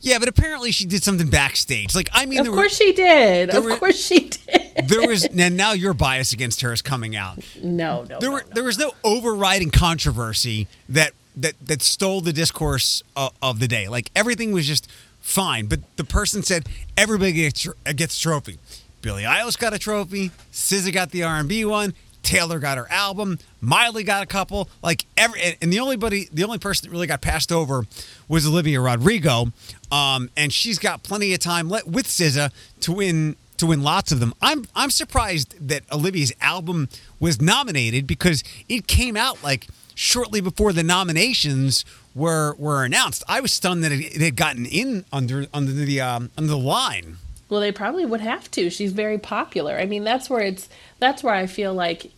Yeah, 0.02 0.18
but 0.18 0.28
apparently 0.28 0.72
she 0.72 0.84
did 0.84 1.02
something 1.04 1.28
backstage. 1.30 1.94
Like 1.94 2.08
I 2.12 2.26
mean, 2.26 2.40
Of 2.40 2.48
course 2.48 2.76
she 2.76 2.92
did. 2.92 3.50
Of 3.50 3.64
were- 3.64 3.76
course 3.76 3.96
she 4.04 4.28
did. 4.28 4.88
there 4.88 5.06
was, 5.06 5.24
and 5.24 5.56
now 5.56 5.72
your 5.72 5.94
bias 5.94 6.32
against 6.32 6.60
her 6.62 6.72
is 6.72 6.82
coming 6.82 7.14
out. 7.16 7.38
No, 7.62 8.02
no. 8.02 8.18
There 8.18 8.28
no, 8.28 8.32
were, 8.32 8.42
no. 8.48 8.54
there 8.54 8.64
was 8.64 8.78
no 8.78 8.92
overriding 9.04 9.70
controversy 9.70 10.66
that 10.88 11.12
that 11.36 11.54
that 11.66 11.82
stole 11.82 12.20
the 12.20 12.32
discourse 12.32 13.02
of, 13.16 13.32
of 13.40 13.58
the 13.60 13.68
day. 13.68 13.88
Like 13.88 14.10
everything 14.16 14.52
was 14.52 14.66
just 14.66 14.90
fine, 15.20 15.66
but 15.66 15.80
the 15.96 16.04
person 16.04 16.42
said 16.42 16.68
everybody 16.96 17.32
gets 17.32 17.66
gets 17.94 18.18
a 18.18 18.20
trophy. 18.20 18.58
Billie 19.02 19.22
Eilish 19.22 19.58
got 19.58 19.72
a 19.72 19.78
trophy. 19.78 20.30
SZA 20.52 20.92
got 20.92 21.10
the 21.10 21.22
R 21.22 21.36
and 21.36 21.48
B 21.48 21.64
one. 21.64 21.94
Taylor 22.22 22.58
got 22.58 22.78
her 22.78 22.90
album. 22.90 23.38
Miley 23.60 24.04
got 24.04 24.22
a 24.22 24.26
couple. 24.26 24.68
Like 24.82 25.04
every, 25.16 25.40
and- 25.60 25.72
the 25.72 25.80
only 25.80 25.96
buddy, 25.96 26.28
the 26.32 26.44
only 26.44 26.58
person 26.58 26.86
that 26.88 26.92
really 26.92 27.06
got 27.06 27.20
passed 27.20 27.50
over 27.52 27.84
was 28.28 28.46
Olivia 28.46 28.80
Rodrigo, 28.80 29.52
um, 29.90 30.30
and 30.36 30.52
she's 30.52 30.78
got 30.78 31.02
plenty 31.02 31.32
of 31.34 31.40
time 31.40 31.68
le- 31.68 31.82
with 31.86 32.06
SZA 32.06 32.50
to 32.80 32.92
win 32.92 33.36
to 33.58 33.66
win 33.66 33.82
lots 33.82 34.10
of 34.12 34.20
them. 34.20 34.34
I'm 34.42 34.66
I'm 34.74 34.90
surprised 34.90 35.54
that 35.68 35.82
Olivia's 35.92 36.32
album 36.40 36.88
was 37.20 37.40
nominated 37.40 38.06
because 38.06 38.42
it 38.68 38.86
came 38.86 39.16
out 39.16 39.42
like 39.44 39.66
shortly 39.94 40.40
before 40.40 40.72
the 40.72 40.82
nominations 40.82 41.84
were 42.14 42.54
were 42.58 42.84
announced. 42.84 43.22
I 43.28 43.40
was 43.40 43.52
stunned 43.52 43.84
that 43.84 43.92
it, 43.92 44.16
it 44.16 44.20
had 44.20 44.36
gotten 44.36 44.66
in 44.66 45.04
under 45.12 45.46
under 45.52 45.72
the 45.72 46.00
um, 46.00 46.30
under 46.36 46.50
the 46.50 46.58
line. 46.58 47.18
Well, 47.52 47.60
they 47.60 47.70
probably 47.70 48.06
would 48.06 48.22
have 48.22 48.50
to. 48.52 48.70
She's 48.70 48.92
very 48.94 49.18
popular. 49.18 49.76
I 49.76 49.84
mean, 49.84 50.04
that's 50.04 50.30
where 50.30 50.40
it's 50.40 50.70
that's 51.00 51.22
where 51.22 51.34
I 51.34 51.46
feel 51.46 51.74
like 51.74 52.10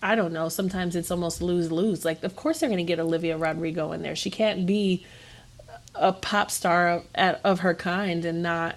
I 0.00 0.14
don't 0.14 0.32
know, 0.32 0.48
sometimes 0.48 0.94
it's 0.94 1.10
almost 1.10 1.42
lose-lose. 1.42 2.04
Like 2.04 2.22
of 2.22 2.36
course 2.36 2.60
they're 2.60 2.68
going 2.68 2.76
to 2.76 2.84
get 2.84 3.00
Olivia 3.00 3.36
Rodrigo 3.36 3.90
in 3.90 4.02
there. 4.02 4.14
She 4.14 4.30
can't 4.30 4.64
be 4.64 5.04
a 5.96 6.12
pop 6.12 6.52
star 6.52 7.02
at, 7.16 7.40
of 7.42 7.60
her 7.60 7.74
kind 7.74 8.24
and 8.24 8.44
not 8.44 8.76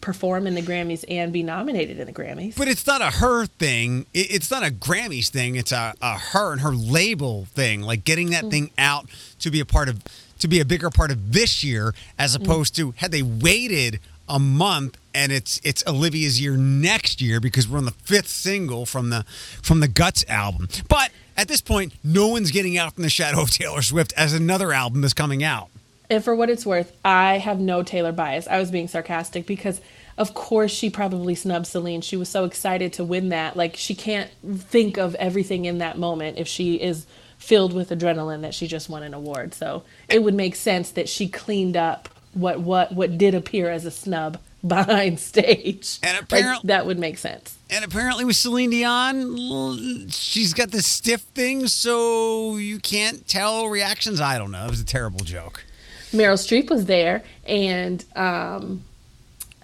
perform 0.00 0.46
in 0.46 0.54
the 0.54 0.62
Grammys 0.62 1.04
and 1.08 1.32
be 1.32 1.42
nominated 1.42 1.98
in 1.98 2.06
the 2.06 2.12
Grammys. 2.12 2.56
But 2.56 2.68
it's 2.68 2.86
not 2.86 3.02
a 3.02 3.10
her 3.10 3.44
thing. 3.44 4.06
It- 4.14 4.30
It's 4.30 4.52
not 4.52 4.62
a 4.62 4.70
Grammys 4.70 5.30
thing. 5.30 5.56
It's 5.56 5.72
a, 5.72 5.94
a 6.00 6.16
her 6.16 6.52
and 6.52 6.60
her 6.60 6.70
label 6.70 7.46
thing. 7.46 7.82
Like 7.82 8.04
getting 8.04 8.30
that 8.30 8.44
mm. 8.44 8.50
thing 8.52 8.70
out 8.78 9.06
to 9.40 9.50
be 9.50 9.58
a 9.58 9.66
part 9.66 9.88
of, 9.88 10.04
to 10.38 10.46
be 10.46 10.60
a 10.60 10.64
bigger 10.64 10.90
part 10.90 11.10
of 11.10 11.32
this 11.32 11.64
year, 11.64 11.92
as 12.16 12.36
mm. 12.36 12.44
opposed 12.44 12.76
to 12.76 12.92
had 12.98 13.10
they 13.10 13.22
waited 13.22 13.98
a 14.28 14.38
month 14.38 14.98
and 15.14 15.32
it's 15.32 15.60
it's 15.64 15.82
Olivia's 15.86 16.40
year 16.40 16.56
next 16.56 17.20
year 17.20 17.40
because 17.40 17.68
we're 17.68 17.78
on 17.78 17.86
the 17.86 17.90
fifth 17.90 18.28
single 18.28 18.86
from 18.86 19.10
the 19.10 19.24
from 19.62 19.80
the 19.80 19.88
Guts 19.88 20.24
album. 20.28 20.68
But 20.88 21.10
at 21.36 21.48
this 21.48 21.60
point, 21.60 21.94
no 22.04 22.28
one's 22.28 22.50
getting 22.50 22.78
out 22.78 22.94
from 22.94 23.02
the 23.02 23.10
shadow 23.10 23.42
of 23.42 23.50
Taylor 23.50 23.82
Swift 23.82 24.12
as 24.16 24.32
another 24.32 24.72
album 24.72 25.04
is 25.04 25.14
coming 25.14 25.42
out. 25.42 25.68
And 26.08 26.22
for 26.22 26.34
what 26.34 26.50
it's 26.50 26.64
worth, 26.64 26.96
I 27.04 27.38
have 27.38 27.58
no 27.58 27.82
Taylor 27.82 28.12
bias. 28.12 28.46
I 28.46 28.58
was 28.58 28.70
being 28.70 28.88
sarcastic 28.88 29.46
because, 29.46 29.80
of 30.16 30.34
course, 30.34 30.70
she 30.70 30.88
probably 30.88 31.34
snubbed 31.34 31.66
Celine. 31.66 32.00
She 32.00 32.16
was 32.16 32.28
so 32.28 32.44
excited 32.44 32.92
to 32.94 33.04
win 33.04 33.30
that. 33.30 33.56
Like, 33.56 33.76
she 33.76 33.94
can't 33.94 34.30
think 34.54 34.98
of 34.98 35.14
everything 35.16 35.64
in 35.64 35.78
that 35.78 35.98
moment 35.98 36.38
if 36.38 36.46
she 36.46 36.76
is 36.76 37.06
filled 37.38 37.72
with 37.72 37.90
adrenaline 37.90 38.42
that 38.42 38.54
she 38.54 38.66
just 38.66 38.88
won 38.88 39.02
an 39.02 39.14
award. 39.14 39.52
So 39.52 39.82
it 40.08 40.22
would 40.22 40.34
make 40.34 40.54
sense 40.54 40.90
that 40.92 41.08
she 41.08 41.28
cleaned 41.28 41.76
up 41.76 42.08
what 42.36 42.60
what 42.60 42.92
what 42.92 43.18
did 43.18 43.34
appear 43.34 43.70
as 43.70 43.84
a 43.84 43.90
snub 43.90 44.38
behind 44.66 45.18
stage. 45.20 45.98
And 46.02 46.18
Like, 46.54 46.62
that 46.64 46.86
would 46.86 46.98
make 46.98 47.18
sense. 47.18 47.56
And 47.70 47.84
apparently 47.84 48.24
with 48.24 48.36
Celine 48.36 48.70
Dion, 48.70 50.08
she's 50.08 50.54
got 50.54 50.70
this 50.70 50.86
stiff 50.86 51.20
thing, 51.20 51.66
so 51.66 52.56
you 52.56 52.78
can't 52.78 53.26
tell 53.26 53.68
reactions. 53.68 54.20
I 54.20 54.38
don't 54.38 54.50
know. 54.50 54.64
It 54.64 54.70
was 54.70 54.80
a 54.80 54.84
terrible 54.84 55.20
joke. 55.20 55.64
Meryl 56.12 56.34
Streep 56.34 56.70
was 56.70 56.86
there, 56.86 57.24
and 57.44 58.04
um, 58.14 58.84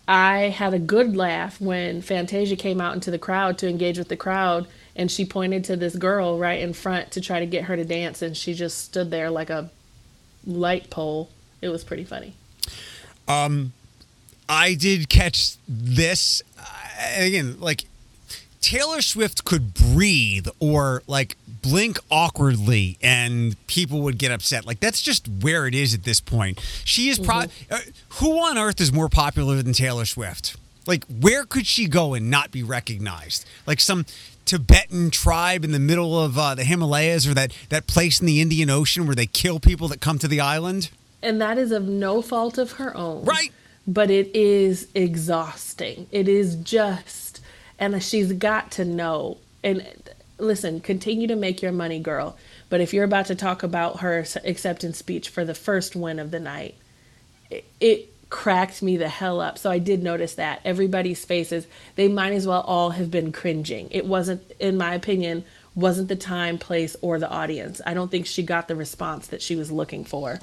I 0.09 0.49
had 0.49 0.75
a 0.75 0.79
good 0.79 1.17
laugh 1.17 1.61
when 1.61 2.03
Fantasia 2.03 2.57
came 2.57 2.81
out 2.81 2.95
into 2.95 3.11
the 3.11 3.19
crowd 3.19 3.59
to 3.59 3.69
engage 3.69 3.99
with 3.99 4.09
the 4.09 4.17
crowd, 4.17 4.67
and 4.97 5.11
she 5.11 5.25
pointed 5.25 5.65
to 5.65 5.77
this 5.77 5.95
girl 5.95 6.39
right 6.39 6.61
in 6.61 6.73
front 6.73 7.13
to 7.13 7.21
try 7.21 7.39
to 7.39 7.47
get 7.47 7.65
her 7.65 7.77
to 7.77 7.85
dance, 7.85 8.21
and 8.21 8.37
she 8.37 8.55
just 8.55 8.79
stood 8.79 9.11
there 9.11 9.31
like 9.31 9.51
a 9.51 9.71
light 10.45 10.91
pole. 10.91 11.31
It 11.61 11.69
was 11.69 11.85
pretty 11.85 12.05
funny. 12.05 12.35
I 14.49 14.75
did 14.75 15.09
catch 15.09 15.57
this. 15.69 16.43
Uh, 16.59 16.65
and 17.09 17.27
again, 17.27 17.61
like 17.61 17.85
Taylor 18.61 19.03
Swift 19.03 19.45
could 19.45 19.75
breathe 19.75 20.47
or 20.61 21.03
like 21.07 21.37
blink 21.63 21.99
awkwardly 22.11 22.99
and 23.03 23.57
people 23.67 24.03
would 24.03 24.19
get 24.19 24.31
upset. 24.31 24.67
Like 24.67 24.81
that's 24.81 25.01
just 25.01 25.29
where 25.29 25.67
it 25.67 25.75
is 25.75 25.95
at 25.95 26.05
this 26.05 26.21
point. 26.21 26.61
She 26.85 27.09
is 27.09 27.19
pro- 27.19 27.45
uh, 27.71 27.79
who 28.11 28.39
on 28.39 28.59
earth 28.59 28.81
is 28.81 28.93
more 28.93 29.09
popular 29.09 29.63
than 29.63 29.73
Taylor 29.73 30.05
Swift? 30.05 30.57
Like, 30.87 31.05
where 31.07 31.45
could 31.45 31.67
she 31.67 31.87
go 31.87 32.15
and 32.15 32.29
not 32.29 32.51
be 32.51 32.63
recognized? 32.63 33.47
Like 33.67 33.81
some 33.81 34.05
Tibetan 34.45 35.11
tribe 35.11 35.65
in 35.65 35.71
the 35.71 35.79
middle 35.79 36.21
of 36.21 36.37
uh, 36.37 36.55
the 36.55 36.65
Himalayas 36.65 37.27
or 37.27 37.35
that, 37.35 37.53
that 37.69 37.87
place 37.87 38.21
in 38.21 38.27
the 38.27 38.41
Indian 38.41 38.69
Ocean 38.69 39.07
where 39.07 39.15
they 39.15 39.27
kill 39.27 39.61
people 39.61 39.89
that 39.89 40.01
come 40.01 40.19
to 40.19 40.29
the 40.29 40.41
island? 40.41 40.91
And 41.23 41.41
that 41.41 41.59
is 41.59 41.73
of 41.73 41.85
no 41.89 42.21
fault 42.23 42.59
of 42.59 42.73
her 42.73 42.97
own. 42.97 43.25
Right. 43.25 43.53
But 43.87 44.11
it 44.11 44.35
is 44.35 44.89
exhausting. 44.95 46.07
It 46.11 46.29
is 46.29 46.57
just, 46.57 47.41
and 47.79 48.03
she's 48.03 48.33
got 48.33 48.73
to 48.73 48.85
know. 48.85 49.39
And 49.63 49.87
listen, 50.39 50.81
continue 50.81 51.29
to 51.29 51.37
make 51.37 51.63
your 51.63 51.73
money, 51.73 51.99
girl. 51.99 52.37
But 52.69 52.81
if 52.81 52.93
you're 52.93 53.05
about 53.05 53.27
to 53.27 53.35
talk 53.35 53.63
about 53.63 54.01
her 54.01 54.25
acceptance 54.45 54.99
speech 54.99 55.29
for 55.29 55.45
the 55.45 55.55
first 55.55 55.95
win 55.95 56.19
of 56.19 56.31
the 56.31 56.41
night, 56.41 56.77
it, 57.51 57.65
it 57.81 58.09
cracked 58.31 58.83
me 58.83 58.97
the 58.97 59.09
hell 59.09 59.41
up. 59.41 59.59
So 59.59 59.71
I 59.71 59.79
did 59.79 60.03
notice 60.03 60.35
that 60.35 60.61
everybody's 60.65 61.25
faces, 61.25 61.67
they 61.97 62.09
might 62.09 62.33
as 62.33 62.47
well 62.47 62.63
all 62.63 62.91
have 62.91 63.11
been 63.11 63.31
cringing. 63.31 63.89
It 63.91 64.07
wasn't, 64.07 64.51
in 64.59 64.79
my 64.79 64.95
opinion, 64.95 65.45
wasn't 65.75 66.09
the 66.09 66.17
time, 66.17 66.59
place, 66.59 66.97
or 67.03 67.19
the 67.19 67.29
audience. 67.29 67.81
I 67.85 67.95
don't 67.95 68.11
think 68.11 68.27
she 68.27 68.43
got 68.43 68.69
the 68.69 68.77
response 68.77 69.29
that 69.29 69.43
she 69.43 69.55
was 69.55 69.71
looking 69.71 70.05
for. 70.05 70.41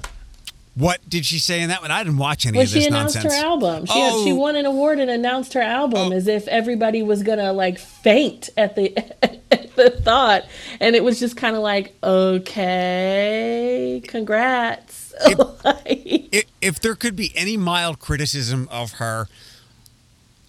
What 0.76 1.00
did 1.08 1.26
she 1.26 1.38
say 1.38 1.60
in 1.60 1.68
that 1.68 1.82
one? 1.82 1.90
I 1.90 2.04
didn't 2.04 2.18
watch 2.18 2.46
any 2.46 2.56
well, 2.56 2.64
of 2.64 2.70
this 2.70 2.88
nonsense. 2.88 3.24
she 3.24 3.28
announced 3.28 3.42
her 3.42 3.46
album. 3.46 3.86
She, 3.86 3.92
oh. 3.94 4.18
had, 4.18 4.24
she 4.24 4.32
oh. 4.32 4.36
won 4.36 4.56
an 4.56 4.66
award 4.66 5.00
and 5.00 5.10
announced 5.10 5.52
her 5.54 5.60
album 5.60 6.12
Oh. 6.12 6.16
as 6.16 6.28
if 6.28 6.46
everybody 6.48 7.02
was 7.02 7.22
gonna 7.22 7.52
like 7.52 7.78
faint 7.78 8.50
at 8.56 8.76
the 8.76 8.96
at 9.22 9.76
the 9.76 9.90
thought, 9.90 10.44
and 10.78 10.94
it 10.94 11.02
was 11.02 11.18
just 11.18 11.36
kind 11.36 11.56
of 11.56 11.62
like, 11.62 11.94
okay, 12.02 14.02
congrats. 14.06 15.08
Like- 15.64 16.28
if, 16.32 16.44
if 16.62 16.80
there 16.80 16.94
could 16.94 17.14
be 17.14 17.32
any 17.34 17.58
mild 17.58 17.98
criticism 17.98 18.68
of 18.70 18.92
her, 18.92 19.28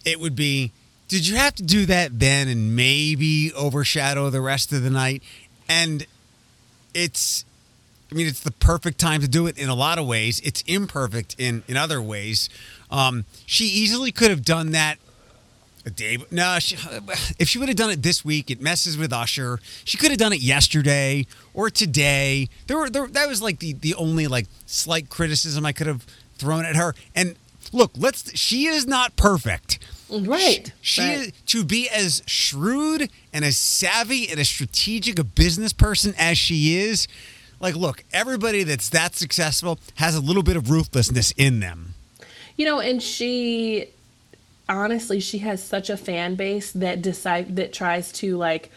it 0.05 0.19
would 0.19 0.35
be 0.35 0.71
did 1.11 1.27
you 1.27 1.35
have 1.35 1.53
to 1.55 1.63
do 1.63 1.85
that 1.87 2.19
then 2.19 2.47
and 2.47 2.73
maybe 2.73 3.51
overshadow 3.51 4.29
the 4.29 4.39
rest 4.39 4.71
of 4.71 4.81
the 4.81 4.89
night? 4.89 5.21
And 5.67 6.07
it's, 6.93 7.43
I 8.11 8.15
mean, 8.15 8.27
it's 8.27 8.41
the 8.41 8.51
perfect 8.51 8.99
time 8.99 9.21
to 9.21 9.27
do 9.27 9.47
it 9.47 9.57
in 9.57 9.69
a 9.69 9.75
lot 9.75 9.97
of 9.97 10.05
ways. 10.05 10.41
It's 10.41 10.61
imperfect 10.63 11.35
in, 11.37 11.63
in 11.67 11.77
other 11.77 12.01
ways. 12.01 12.49
Um, 12.89 13.23
she 13.45 13.65
easily 13.65 14.11
could 14.11 14.29
have 14.29 14.43
done 14.43 14.71
that 14.71 14.97
a 15.85 15.89
day. 15.89 16.17
No, 16.29 16.59
she, 16.59 16.75
if 17.39 17.47
she 17.47 17.57
would 17.57 17.69
have 17.69 17.77
done 17.77 17.89
it 17.89 18.03
this 18.03 18.25
week, 18.25 18.51
it 18.51 18.61
messes 18.61 18.97
with 18.97 19.13
Usher. 19.13 19.59
She 19.85 19.97
could 19.97 20.11
have 20.11 20.19
done 20.19 20.33
it 20.33 20.41
yesterday 20.41 21.25
or 21.53 21.69
today. 21.69 22.49
There 22.67 22.77
were 22.77 22.89
there, 22.89 23.07
that 23.07 23.29
was 23.29 23.41
like 23.41 23.59
the 23.59 23.73
the 23.73 23.95
only 23.95 24.27
like 24.27 24.47
slight 24.65 25.09
criticism 25.09 25.65
I 25.65 25.71
could 25.71 25.87
have 25.87 26.05
thrown 26.37 26.65
at 26.65 26.75
her. 26.75 26.93
And 27.15 27.35
look, 27.71 27.91
let's. 27.97 28.37
She 28.37 28.65
is 28.65 28.85
not 28.85 29.15
perfect. 29.15 29.79
right. 30.09 30.71
She 30.81 31.01
right. 31.01 31.17
is 31.17 31.31
to 31.47 31.63
be 31.63 31.89
as 31.89 32.21
shrewd 32.25 33.09
and 33.33 33.45
as 33.45 33.57
savvy 33.57 34.29
and 34.29 34.39
as 34.39 34.49
strategic 34.49 35.17
a 35.17 35.23
business 35.23 35.73
person 35.73 36.13
as 36.17 36.37
she 36.37 36.77
is. 36.77 37.07
Like, 37.61 37.75
look, 37.75 38.03
everybody 38.11 38.63
that's 38.63 38.89
that 38.89 39.15
successful 39.15 39.79
has 39.95 40.15
a 40.15 40.21
little 40.21 40.43
bit 40.43 40.57
of 40.57 40.69
ruthlessness 40.69 41.31
in 41.37 41.59
them. 41.59 41.93
You 42.57 42.65
know, 42.65 42.79
and 42.79 43.01
she 43.01 43.87
honestly, 44.67 45.19
she 45.19 45.39
has 45.39 45.63
such 45.63 45.89
a 45.89 45.97
fan 45.97 46.35
base 46.35 46.71
that 46.71 47.01
decide 47.01 47.55
that 47.55 47.73
tries 47.73 48.11
to 48.13 48.37
like 48.37 48.71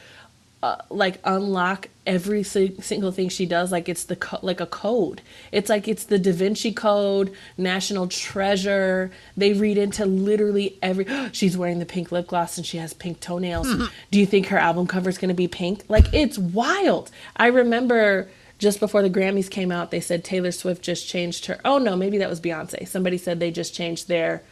uh, 0.63 0.77
like 0.89 1.21
unlock 1.25 1.89
every 2.07 2.43
si- 2.43 2.75
single 2.81 3.13
thing 3.13 3.29
she 3.29 3.45
does. 3.45 3.71
Like 3.71 3.87
it's 3.89 4.05
the 4.05 4.17
co- 4.17 4.39
like 4.41 4.61
a 4.61 4.67
code. 4.67 5.21
It's 5.53 5.69
like 5.69 5.87
it's 5.89 6.05
the 6.05 6.19
da 6.19 6.33
vinci 6.33 6.73
code 6.73 7.35
national 7.59 8.09
treasure. 8.09 9.11
They 9.37 9.53
read 9.53 9.77
into 9.77 10.07
literally 10.07 10.79
every 10.83 11.07
she's 11.33 11.57
wearing 11.57 11.81
the 11.81 11.87
pink 11.87 12.13
lip 12.13 12.29
gloss 12.29 12.57
and 12.57 12.67
she 12.67 12.79
has 12.79 12.95
pink 12.95 13.21
toenails. 13.21 13.91
Do 14.11 14.19
you 14.19 14.27
think 14.27 14.47
her 14.47 14.59
album 14.59 14.87
cover 14.87 15.11
is 15.11 15.19
going 15.19 15.29
to 15.29 15.35
be 15.35 15.49
pink? 15.49 15.85
Like 15.89 16.13
it's 16.15 16.39
wild. 16.39 17.11
I 17.37 17.49
remember 17.49 18.29
just 18.59 18.81
before 18.81 19.03
the 19.03 19.11
grammys 19.11 19.51
came 19.51 19.73
out 19.73 19.91
they 19.91 20.01
said 20.01 20.25
taylor 20.25 20.53
swift 20.53 20.83
just 20.83 21.09
changed 21.09 21.47
her 21.47 21.61
oh 21.65 21.79
no 21.79 21.97
maybe 21.97 22.19
that 22.19 22.31
was 22.31 22.41
beyonce 22.41 22.87
somebody 22.87 23.19
said 23.19 23.41
they 23.41 23.51
just 23.51 23.75
changed 23.75 24.09
their 24.09 24.43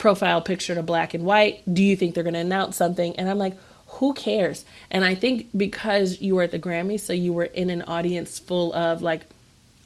profile 0.00 0.40
picture 0.40 0.74
to 0.74 0.82
black 0.82 1.14
and 1.14 1.24
white. 1.24 1.62
Do 1.72 1.84
you 1.84 1.94
think 1.94 2.14
they're 2.14 2.24
going 2.24 2.34
to 2.34 2.40
announce 2.40 2.76
something? 2.76 3.14
And 3.16 3.30
I'm 3.30 3.38
like, 3.38 3.56
who 3.86 4.14
cares? 4.14 4.64
And 4.90 5.04
I 5.04 5.14
think 5.14 5.48
because 5.56 6.20
you 6.20 6.34
were 6.34 6.42
at 6.42 6.50
the 6.50 6.58
Grammys, 6.58 7.00
so 7.00 7.12
you 7.12 7.32
were 7.32 7.44
in 7.44 7.70
an 7.70 7.82
audience 7.82 8.38
full 8.38 8.72
of 8.72 9.02
like 9.02 9.26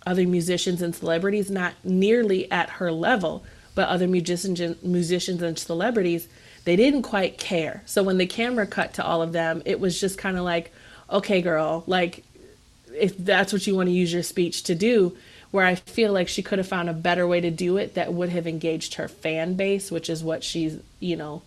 other 0.06 0.26
musicians 0.26 0.80
and 0.80 0.94
celebrities, 0.94 1.50
not 1.50 1.74
nearly 1.82 2.50
at 2.50 2.70
her 2.70 2.92
level, 2.92 3.44
but 3.74 3.88
other 3.88 4.06
musicians, 4.06 4.82
musicians 4.82 5.42
and 5.42 5.58
celebrities, 5.58 6.28
they 6.64 6.76
didn't 6.76 7.02
quite 7.02 7.37
care. 7.37 7.82
So 7.84 8.02
when 8.02 8.18
the 8.18 8.26
camera 8.26 8.66
cut 8.66 8.94
to 8.94 9.04
all 9.04 9.20
of 9.20 9.32
them, 9.32 9.62
it 9.66 9.80
was 9.80 10.00
just 10.00 10.16
kind 10.16 10.37
of 10.37 10.44
like, 10.44 10.72
okay, 11.10 11.42
girl, 11.42 11.82
like 11.87 12.22
if 12.98 13.16
that's 13.18 13.52
what 13.52 13.66
you 13.66 13.74
want 13.74 13.88
to 13.88 13.92
use 13.92 14.12
your 14.12 14.22
speech 14.22 14.62
to 14.64 14.74
do, 14.74 15.16
where 15.50 15.64
I 15.64 15.76
feel 15.76 16.12
like 16.12 16.28
she 16.28 16.42
could 16.42 16.59
have 16.59 16.66
found 16.68 16.90
a 16.90 16.94
better 16.94 17.26
way 17.26 17.40
to 17.40 17.50
do 17.50 17.76
it 17.76 17.94
that 17.94 18.12
would 18.12 18.30
have 18.30 18.46
engaged 18.46 18.94
her 18.94 19.09
fan 19.09 19.54
base, 19.54 19.90
which 19.90 20.11
is 20.11 20.22
what 20.24 20.42
she's, 20.42 20.78
you 21.00 21.16
know, 21.16 21.42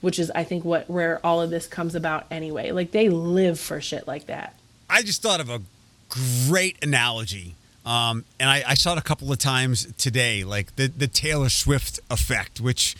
which 0.00 0.18
is 0.18 0.30
I 0.30 0.44
think 0.44 0.64
what 0.64 0.88
where 0.88 1.24
all 1.24 1.42
of 1.42 1.50
this 1.50 1.66
comes 1.66 1.94
about 1.94 2.26
anyway. 2.30 2.70
Like 2.70 2.92
they 2.92 3.08
live 3.08 3.60
for 3.60 3.80
shit 3.80 4.06
like 4.06 4.26
that. 4.26 4.54
I 4.88 5.02
just 5.02 5.22
thought 5.22 5.40
of 5.40 5.50
a 5.50 5.60
great 6.08 6.82
analogy. 6.82 7.54
Um, 7.84 8.24
and 8.38 8.50
I, 8.50 8.62
I 8.66 8.74
saw 8.74 8.92
it 8.92 8.98
a 8.98 9.02
couple 9.02 9.32
of 9.32 9.38
times 9.38 9.90
today, 9.96 10.44
like 10.44 10.76
the, 10.76 10.88
the 10.88 11.08
Taylor 11.08 11.48
Swift 11.48 12.00
effect, 12.10 12.60
which 12.60 12.94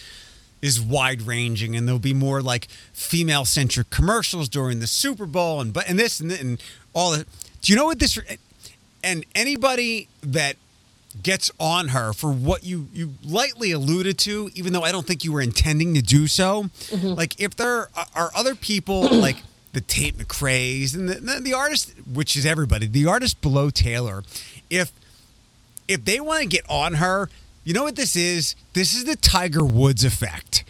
is 0.62 0.81
wide 0.81 1.23
ranging, 1.23 1.75
and 1.77 1.87
there'll 1.87 1.99
be 1.99 2.14
more 2.14 2.42
like 2.42 2.68
female 2.92 3.44
centric 3.44 3.90
commercials 3.90 4.49
during 4.49 4.81
the 4.81 4.87
Super 4.87 5.27
Bowl, 5.27 5.61
and 5.61 5.73
but 5.73 5.88
and 5.88 5.99
this 5.99 6.20
and, 6.20 6.33
and 6.33 6.62
all 6.92 7.12
that. 7.12 7.27
Do 7.62 7.73
you 7.73 7.77
know 7.77 7.87
what 7.87 7.99
this? 7.99 8.18
And 9.03 9.25
anybody 9.35 10.09
that 10.23 10.57
gets 11.23 11.51
on 11.59 11.88
her 11.88 12.12
for 12.12 12.31
what 12.31 12.64
you 12.64 12.88
you 12.92 13.14
lightly 13.25 13.73
alluded 13.73 14.18
to, 14.18 14.51
even 14.55 14.73
though 14.73 14.83
I 14.83 14.92
don't 14.92 15.07
think 15.07 15.25
you 15.25 15.33
were 15.33 15.40
intending 15.40 15.94
to 15.94 16.03
do 16.03 16.27
so. 16.27 16.64
Mm-hmm. 16.64 17.09
Like 17.09 17.40
if 17.40 17.57
there 17.57 17.88
are, 17.96 18.07
are 18.14 18.31
other 18.35 18.55
people 18.55 19.09
like 19.11 19.37
the 19.73 19.81
Tate 19.81 20.18
McRae's 20.18 20.94
and 20.94 21.09
the, 21.09 21.14
the, 21.14 21.40
the 21.40 21.55
artist, 21.55 21.94
which 22.12 22.37
is 22.37 22.44
everybody, 22.44 22.87
the 22.87 23.07
artist 23.07 23.40
below 23.40 23.70
Taylor, 23.70 24.23
if 24.68 24.92
if 25.88 26.05
they 26.05 26.20
want 26.20 26.42
to 26.42 26.46
get 26.46 26.64
on 26.68 26.94
her, 26.94 27.29
you 27.64 27.75
know 27.75 27.85
what 27.85 27.96
this 27.96 28.16
is? 28.16 28.55
This 28.73 28.94
is 28.94 29.05
the 29.05 29.16
Tiger 29.16 29.64
Woods 29.64 30.05
effect. 30.05 30.64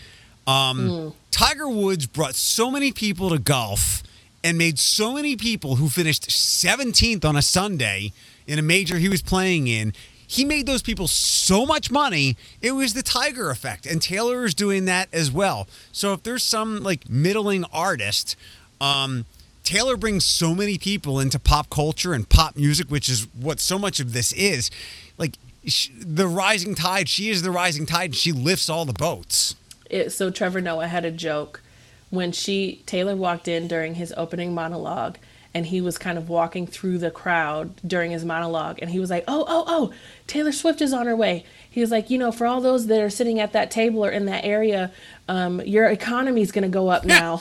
Um, 0.47 1.15
Tiger 1.31 1.69
Woods 1.69 2.07
brought 2.07 2.35
so 2.35 2.71
many 2.71 2.93
people 2.93 3.31
to 3.31 3.39
golf 3.39 4.03
and 4.43 4.59
made 4.59 4.79
so 4.79 5.13
many 5.13 5.37
people 5.37 5.77
who 5.77 5.89
finished 5.89 6.29
17th 6.29 7.25
on 7.25 7.37
a 7.37 7.43
Sunday 7.43 8.13
in 8.47 8.59
a 8.59 8.63
major 8.63 8.97
he 8.99 9.09
was 9.09 9.23
playing 9.23 9.69
in. 9.69 9.93
He 10.27 10.45
made 10.45 10.67
those 10.67 10.83
people 10.83 11.09
so 11.09 11.67
much 11.67 11.91
money. 11.91 12.37
It 12.63 12.73
was 12.73 12.95
the 12.95 13.03
Tiger 13.03 13.51
effect. 13.51 13.85
And 13.85 14.01
Taylor 14.01 14.45
is 14.45 14.55
doing 14.55 14.85
that 14.87 15.09
as 15.13 15.31
well. 15.31 15.67
So 15.93 16.13
if 16.13 16.23
there's 16.23 16.43
some 16.43 16.83
like 16.83 17.09
middling 17.09 17.65
artist, 17.73 18.37
um, 18.81 19.27
Taylor 19.65 19.97
brings 19.97 20.25
so 20.25 20.55
many 20.55 20.79
people 20.79 21.21
into 21.21 21.39
pop 21.39 21.69
culture 21.69 22.13
and 22.13 22.29
pop 22.29 22.57
music, 22.57 22.89
which 22.91 23.09
is 23.09 23.27
what 23.39 23.61
so 23.61 23.79
much 23.79 24.01
of 24.01 24.13
this 24.13 24.33
is. 24.33 24.71
Like 25.19 25.35
sh- 25.67 25.91
the 25.99 26.27
rising 26.27 26.75
tide, 26.75 27.09
she 27.09 27.31
is 27.31 27.43
the 27.43 27.51
rising 27.51 27.87
tide, 27.87 28.11
and 28.11 28.17
she 28.17 28.33
lifts 28.33 28.69
all 28.69 28.85
the 28.85 28.93
boats. 28.93 29.57
It, 29.89 30.11
so 30.11 30.31
Trevor 30.31 30.61
Noah 30.61 30.87
had 30.87 31.05
a 31.05 31.11
joke 31.11 31.63
when 32.11 32.33
she 32.33 32.83
Taylor 32.87 33.17
walked 33.17 33.49
in 33.49 33.69
during 33.69 33.95
his 33.95 34.13
opening 34.17 34.55
monologue 34.55 35.17
and 35.53 35.67
he 35.67 35.81
was 35.81 35.99
kind 35.99 36.17
of 36.17 36.29
walking 36.29 36.67
through 36.67 36.99
the 36.99 37.11
crowd 37.11 37.75
during 37.85 38.13
his 38.13 38.25
monologue 38.25 38.79
and 38.81 38.91
he 38.91 39.01
was 39.01 39.11
like, 39.11 39.25
"Oh, 39.27 39.45
oh, 39.49 39.65
oh, 39.67 39.93
Taylor 40.27 40.53
Swift 40.53 40.81
is 40.81 40.93
on 40.93 41.07
her 41.07 41.17
way." 41.17 41.45
He 41.69 41.81
was 41.81 41.91
like, 41.91 42.11
"You 42.11 42.19
know, 42.19 42.31
for 42.31 42.47
all 42.47 42.61
those 42.61 42.87
that 42.87 43.01
are 43.01 43.11
sitting 43.11 43.41
at 43.41 43.53
that 43.53 43.71
table 43.71 44.05
or 44.05 44.11
in 44.11 44.27
that 44.27 44.45
area, 44.45 44.93
um, 45.29 45.61
your 45.63 45.89
is 45.91 46.53
going 46.53 46.63
to 46.63 46.69
go 46.69 46.89
up 46.89 47.05
now." 47.05 47.41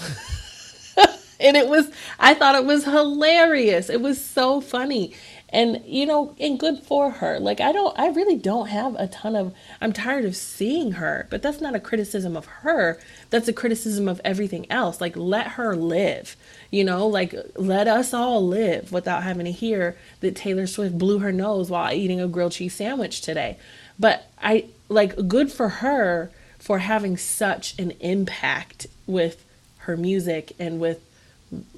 and 1.39 1.55
it 1.55 1.67
was 1.67 1.91
I 2.19 2.33
thought 2.33 2.55
it 2.55 2.65
was 2.65 2.85
hilarious. 2.85 3.89
It 3.89 4.01
was 4.01 4.23
so 4.23 4.59
funny. 4.61 5.13
And 5.51 5.81
you 5.85 6.05
know, 6.05 6.35
and 6.39 6.59
good 6.59 6.79
for 6.79 7.09
her. 7.09 7.39
Like 7.39 7.59
I 7.59 7.71
don't 7.71 7.97
I 7.97 8.09
really 8.09 8.37
don't 8.37 8.67
have 8.67 8.95
a 8.95 9.07
ton 9.07 9.35
of 9.35 9.53
I'm 9.81 9.93
tired 9.93 10.25
of 10.25 10.35
seeing 10.35 10.93
her, 10.93 11.27
but 11.29 11.41
that's 11.41 11.61
not 11.61 11.75
a 11.75 11.79
criticism 11.79 12.37
of 12.37 12.45
her. 12.45 12.99
That's 13.29 13.47
a 13.47 13.53
criticism 13.53 14.07
of 14.07 14.21
everything 14.23 14.69
else. 14.71 15.01
Like 15.01 15.15
let 15.17 15.47
her 15.49 15.75
live. 15.75 16.35
You 16.69 16.83
know, 16.83 17.07
like 17.07 17.33
let 17.55 17.87
us 17.87 18.13
all 18.13 18.45
live 18.45 18.91
without 18.91 19.23
having 19.23 19.45
to 19.45 19.51
hear 19.51 19.97
that 20.19 20.35
Taylor 20.35 20.67
Swift 20.67 20.97
blew 20.97 21.19
her 21.19 21.31
nose 21.31 21.69
while 21.69 21.91
eating 21.91 22.21
a 22.21 22.27
grilled 22.27 22.51
cheese 22.51 22.75
sandwich 22.75 23.21
today. 23.21 23.57
But 23.97 24.29
I 24.41 24.65
like 24.87 25.27
good 25.27 25.51
for 25.51 25.69
her 25.69 26.31
for 26.59 26.79
having 26.79 27.17
such 27.17 27.77
an 27.79 27.91
impact 27.99 28.87
with 29.07 29.43
her 29.79 29.97
music 29.97 30.53
and 30.59 30.79
with 30.79 31.03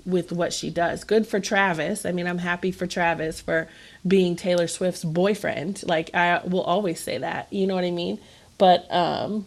with 0.06 0.32
what 0.32 0.52
she 0.54 0.70
does. 0.70 1.04
Good 1.04 1.28
for 1.28 1.40
Travis. 1.40 2.06
I 2.06 2.12
mean, 2.12 2.28
I'm 2.28 2.38
happy 2.40 2.72
for 2.72 2.88
Travis 2.88 3.40
for 3.42 3.68
being 4.08 4.36
Taylor 4.36 4.68
Swift's 4.68 5.04
boyfriend. 5.04 5.84
Like 5.86 6.14
I 6.14 6.42
will 6.46 6.62
always 6.64 7.00
say 7.00 7.18
that. 7.20 7.52
You 7.52 7.68
know 7.68 7.76
what 7.76 7.84
I 7.84 7.92
mean? 7.92 8.20
But 8.58 8.86
um 8.94 9.46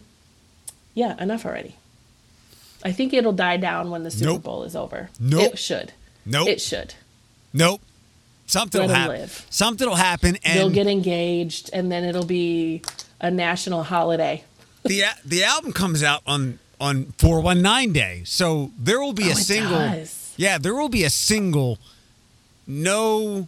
yeah, 0.93 1.21
enough 1.21 1.45
already. 1.45 1.75
I 2.83 2.91
think 2.91 3.13
it'll 3.13 3.33
die 3.33 3.57
down 3.57 3.89
when 3.91 4.03
the 4.03 4.11
Super 4.11 4.31
Nope. 4.33 4.43
Bowl 4.43 4.63
is 4.63 4.75
over. 4.75 5.09
Nope. 5.19 5.53
It 5.53 5.59
should. 5.59 5.91
Nope. 6.25 6.47
It 6.47 6.61
should. 6.61 6.93
Nope. 7.53 7.81
Something 8.47 8.81
Let 8.81 8.87
will 8.89 8.95
happen. 8.95 9.15
live. 9.21 9.45
Something 9.49 9.87
will 9.89 9.95
happen, 9.95 10.37
and 10.43 10.59
They'll 10.59 10.69
get 10.69 10.85
engaged, 10.87 11.71
and 11.73 11.91
then 11.91 12.03
it'll 12.03 12.25
be 12.25 12.83
a 13.19 13.31
national 13.31 13.83
holiday. 13.83 14.43
the 14.83 15.03
the 15.25 15.43
album 15.43 15.73
comes 15.73 16.03
out 16.03 16.21
on 16.27 16.59
on 16.79 17.13
419 17.17 17.93
day. 17.93 18.21
So 18.25 18.71
there 18.77 18.99
will 18.99 19.13
be 19.13 19.25
Oh, 19.29 19.31
a 19.31 19.35
single. 19.35 19.77
does. 19.77 20.33
Yeah, 20.37 20.57
there 20.57 20.75
will 20.75 20.89
be 20.89 21.03
a 21.03 21.09
single 21.09 21.77
no 22.67 23.47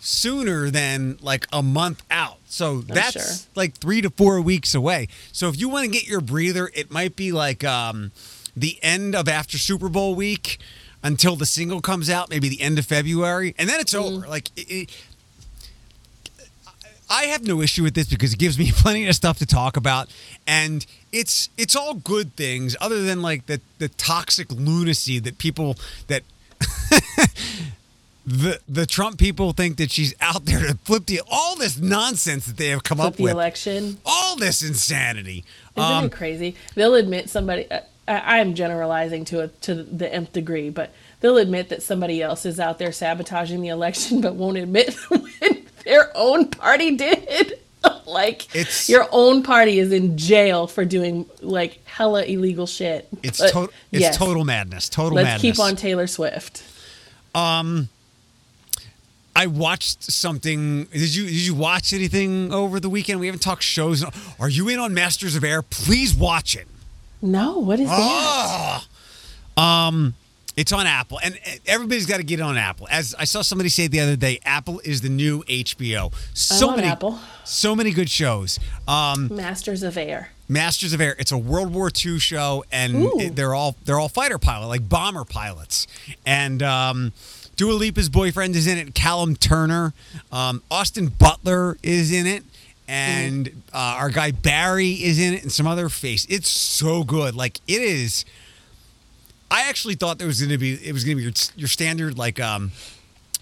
sooner 0.00 0.70
than 0.70 1.18
like 1.22 1.46
a 1.52 1.62
month 1.62 2.02
out. 2.10 2.38
So 2.46 2.80
that's 2.80 3.12
sure. 3.12 3.48
like 3.54 3.74
3 3.76 4.02
to 4.02 4.10
4 4.10 4.40
weeks 4.40 4.74
away. 4.74 5.08
So 5.32 5.48
if 5.48 5.58
you 5.60 5.68
want 5.68 5.84
to 5.84 5.90
get 5.90 6.06
your 6.06 6.20
breather, 6.20 6.70
it 6.74 6.90
might 6.90 7.14
be 7.16 7.30
like 7.32 7.62
um 7.64 8.10
the 8.56 8.78
end 8.82 9.14
of 9.14 9.28
after 9.28 9.56
Super 9.58 9.88
Bowl 9.88 10.14
week 10.14 10.58
until 11.04 11.36
the 11.36 11.46
single 11.46 11.80
comes 11.80 12.08
out, 12.10 12.30
maybe 12.30 12.48
the 12.48 12.60
end 12.60 12.78
of 12.78 12.86
February, 12.86 13.54
and 13.58 13.68
then 13.68 13.80
it's 13.80 13.94
Mm. 13.94 14.00
over. 14.18 14.26
Like 14.28 14.50
it, 14.56 14.70
it, 14.70 14.90
I 17.12 17.24
have 17.24 17.46
no 17.46 17.60
issue 17.60 17.82
with 17.82 17.92
this 17.94 18.08
because 18.08 18.32
it 18.32 18.38
gives 18.38 18.58
me 18.58 18.72
plenty 18.74 19.06
of 19.06 19.14
stuff 19.14 19.38
to 19.38 19.46
talk 19.46 19.76
about, 19.76 20.08
and 20.46 20.86
it's 21.12 21.50
it's 21.58 21.76
all 21.76 21.94
good 21.94 22.34
things 22.36 22.74
other 22.80 23.02
than 23.02 23.20
like 23.20 23.46
the 23.46 23.60
the 23.78 23.88
toxic 23.90 24.50
lunacy 24.50 25.18
that 25.18 25.36
people 25.38 25.76
that 26.06 26.22
the 28.26 28.58
the 28.68 28.86
Trump 28.86 29.18
people 29.18 29.52
think 29.52 29.76
that 29.76 29.90
she's 29.90 30.14
out 30.20 30.44
there 30.44 30.60
to 30.66 30.74
flip 30.84 31.06
the 31.06 31.20
all 31.30 31.56
this 31.56 31.78
nonsense 31.78 32.46
that 32.46 32.56
they 32.56 32.68
have 32.68 32.82
come 32.84 32.98
Flip 32.98 33.08
up 33.08 33.16
the 33.16 33.24
with, 33.24 33.32
election. 33.32 33.98
all 34.06 34.36
this 34.36 34.62
insanity. 34.62 35.44
Isn't 35.76 35.90
Um, 35.92 36.04
it 36.06 36.12
crazy? 36.12 36.54
They'll 36.74 36.94
admit 36.94 37.28
somebody. 37.28 37.66
I, 37.70 37.82
I'm 38.38 38.54
generalizing 38.54 39.24
to 39.26 39.42
a, 39.42 39.48
to 39.48 39.74
the 39.74 40.12
nth 40.12 40.32
degree, 40.32 40.70
but 40.70 40.90
they'll 41.20 41.36
admit 41.38 41.68
that 41.68 41.82
somebody 41.82 42.22
else 42.22 42.44
is 42.46 42.58
out 42.58 42.78
there 42.78 42.92
sabotaging 42.92 43.60
the 43.60 43.68
election, 43.68 44.20
but 44.22 44.34
won't 44.34 44.56
admit 44.56 44.96
their 45.84 46.10
own 46.16 46.48
party 46.48 46.96
did. 46.96 47.58
like 48.06 48.54
It's- 48.54 48.88
your 48.88 49.08
own 49.12 49.42
party 49.42 49.78
is 49.78 49.92
in 49.92 50.16
jail 50.16 50.66
for 50.66 50.84
doing 50.84 51.26
like 51.40 51.84
hella 51.86 52.22
illegal 52.22 52.66
shit. 52.66 53.08
it's 53.22 53.38
But, 53.38 53.50
total 53.52 53.74
it's 53.90 54.02
yes, 54.02 54.16
total 54.16 54.44
madness. 54.44 54.88
Total 54.88 55.16
Let's 55.16 55.26
madness. 55.26 55.42
keep 55.42 55.58
on 55.58 55.76
Taylor 55.76 56.06
Swift. 56.06 56.62
Um 57.34 57.88
I 59.34 59.46
watched 59.46 60.04
something. 60.12 60.84
Did 60.84 61.14
you 61.14 61.24
did 61.24 61.32
you 61.46 61.54
watch 61.54 61.92
anything 61.94 62.52
over 62.52 62.78
the 62.78 62.90
weekend? 62.90 63.18
We 63.18 63.26
haven't 63.26 63.40
talked 63.40 63.62
shows. 63.62 64.04
Are 64.38 64.48
you 64.48 64.68
in 64.68 64.78
on 64.78 64.92
Masters 64.92 65.34
of 65.36 65.42
Air? 65.42 65.62
Please 65.62 66.14
watch 66.14 66.54
it. 66.54 66.68
No, 67.22 67.58
what 67.58 67.80
is 67.80 67.88
that? 67.88 68.82
It's 70.56 70.70
on 70.72 70.86
Apple, 70.86 71.18
and 71.24 71.38
everybody's 71.66 72.04
got 72.06 72.18
to 72.18 72.22
get 72.22 72.40
on 72.40 72.56
Apple. 72.58 72.86
As 72.90 73.14
I 73.18 73.24
saw 73.24 73.40
somebody 73.42 73.70
say 73.70 73.86
the 73.86 74.00
other 74.00 74.16
day, 74.16 74.38
Apple 74.44 74.80
is 74.80 75.00
the 75.00 75.08
new 75.08 75.42
HBO. 75.44 76.12
So 76.34 76.76
many, 76.76 76.88
Apple. 76.88 77.18
so 77.44 77.74
many 77.74 77.90
good 77.90 78.10
shows. 78.10 78.58
Um, 78.86 79.28
Masters 79.34 79.82
of 79.82 79.96
Air. 79.96 80.30
Masters 80.48 80.92
of 80.92 81.00
Air. 81.00 81.16
It's 81.18 81.32
a 81.32 81.38
World 81.38 81.72
War 81.72 81.90
II 82.04 82.18
show, 82.18 82.64
and 82.70 82.94
it- 83.20 83.36
they're 83.36 83.54
all 83.54 83.76
they're 83.86 83.98
all 83.98 84.10
fighter 84.10 84.38
pilot, 84.38 84.66
like 84.68 84.86
bomber 84.88 85.24
pilots. 85.24 85.86
And 86.26 86.62
um, 86.62 87.12
Dua 87.56 87.72
Lipa's 87.72 88.10
boyfriend 88.10 88.54
is 88.54 88.66
in 88.66 88.76
it. 88.76 88.94
Callum 88.94 89.36
Turner, 89.36 89.94
um, 90.30 90.62
Austin 90.70 91.06
Butler 91.08 91.78
is 91.82 92.12
in 92.12 92.26
it, 92.26 92.44
and 92.86 93.48
uh, 93.72 93.78
our 93.98 94.10
guy 94.10 94.32
Barry 94.32 94.90
is 94.90 95.18
in 95.18 95.32
it, 95.32 95.42
and 95.42 95.50
some 95.50 95.66
other 95.66 95.88
face. 95.88 96.26
It's 96.28 96.50
so 96.50 97.04
good. 97.04 97.34
Like 97.34 97.58
it 97.66 97.80
is. 97.80 98.26
I 99.52 99.68
actually 99.68 99.94
thought 99.96 100.18
there 100.18 100.26
was 100.26 100.40
going 100.40 100.50
to 100.50 100.58
be 100.58 100.72
it 100.74 100.92
was 100.92 101.04
going 101.04 101.16
to 101.16 101.20
be 101.20 101.22
your, 101.24 101.32
your 101.56 101.68
standard 101.68 102.16
like 102.18 102.40
um, 102.40 102.72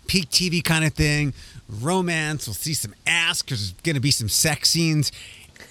peak 0.06 0.28
TV 0.30 0.62
kind 0.62 0.84
of 0.84 0.92
thing, 0.92 1.32
romance. 1.68 2.46
We'll 2.48 2.54
see 2.54 2.74
some 2.74 2.94
ass 3.06 3.42
because 3.42 3.60
there's 3.60 3.82
going 3.82 3.94
to 3.94 4.00
be 4.00 4.10
some 4.10 4.28
sex 4.28 4.70
scenes. 4.70 5.12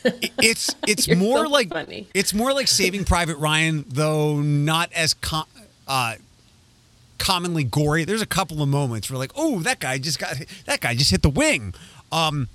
I- 0.05 0.31
It's 0.41 0.73
it's 0.87 1.13
more 1.13 1.45
so 1.45 1.49
like 1.51 1.69
funny. 1.69 2.07
it's 2.13 2.33
more 2.33 2.53
like 2.53 2.67
Saving 2.69 3.03
Private 3.03 3.37
Ryan, 3.37 3.83
though 3.89 4.37
not 4.39 4.91
as 4.93 5.13
com- 5.13 5.45
uh, 5.87 6.15
commonly 7.17 7.65
gory. 7.65 8.05
There's 8.05 8.21
a 8.21 8.25
couple 8.27 8.61
of 8.63 8.69
moments 8.69 9.09
where 9.09 9.17
like, 9.17 9.31
oh, 9.35 9.59
that 9.59 9.79
guy 9.81 9.97
just 9.97 10.19
got 10.19 10.35
that 10.65 10.79
guy 10.79 10.95
just 10.95 11.11
hit 11.11 11.21
the 11.21 11.29
wing. 11.29 11.73
Um, 12.13 12.47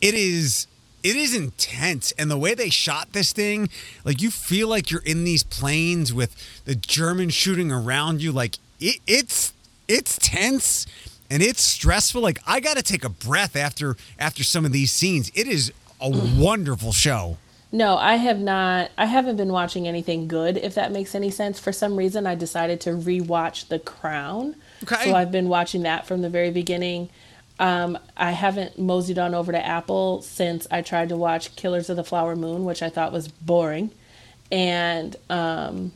it 0.00 0.14
is 0.14 0.66
it 1.02 1.16
is 1.16 1.34
intense 1.34 2.12
and 2.12 2.30
the 2.30 2.36
way 2.36 2.54
they 2.54 2.70
shot 2.70 3.12
this 3.12 3.32
thing 3.32 3.68
like 4.04 4.20
you 4.20 4.30
feel 4.30 4.68
like 4.68 4.90
you're 4.90 5.02
in 5.02 5.24
these 5.24 5.42
planes 5.42 6.12
with 6.12 6.62
the 6.64 6.74
germans 6.74 7.34
shooting 7.34 7.70
around 7.70 8.22
you 8.22 8.32
like 8.32 8.56
it, 8.80 8.98
it's 9.06 9.52
it's 9.86 10.18
tense 10.18 10.86
and 11.30 11.42
it's 11.42 11.62
stressful 11.62 12.20
like 12.20 12.40
i 12.46 12.60
gotta 12.60 12.82
take 12.82 13.04
a 13.04 13.08
breath 13.08 13.56
after 13.56 13.96
after 14.18 14.42
some 14.42 14.64
of 14.64 14.72
these 14.72 14.92
scenes 14.92 15.30
it 15.34 15.46
is 15.46 15.72
a 16.00 16.10
mm. 16.10 16.38
wonderful 16.38 16.92
show 16.92 17.38
No, 17.70 17.98
I 17.98 18.16
have 18.16 18.38
not. 18.38 18.90
I 18.96 19.04
haven't 19.04 19.36
been 19.36 19.52
watching 19.52 19.86
anything 19.86 20.26
good, 20.26 20.56
if 20.56 20.74
that 20.74 20.90
makes 20.90 21.14
any 21.14 21.30
sense. 21.30 21.60
For 21.60 21.70
some 21.70 21.96
reason, 21.96 22.26
I 22.26 22.34
decided 22.34 22.80
to 22.82 22.90
rewatch 22.90 23.68
The 23.68 23.78
Crown. 23.78 24.56
Okay. 24.84 25.04
So 25.04 25.14
I've 25.14 25.30
been 25.30 25.48
watching 25.48 25.82
that 25.82 26.06
from 26.06 26.22
the 26.22 26.30
very 26.30 26.50
beginning. 26.50 27.10
Um, 27.58 27.98
I 28.16 28.32
haven't 28.32 28.78
moseyed 28.78 29.18
on 29.18 29.34
over 29.34 29.52
to 29.52 29.64
Apple 29.66 30.22
since 30.22 30.66
I 30.70 30.82
tried 30.82 31.08
to 31.10 31.16
watch 31.16 31.56
Killers 31.56 31.90
of 31.90 31.96
the 31.96 32.04
Flower 32.04 32.36
Moon, 32.36 32.64
which 32.64 32.82
I 32.82 32.88
thought 32.88 33.12
was 33.12 33.28
boring. 33.28 33.90
And 34.52 35.16
um, 35.28 35.92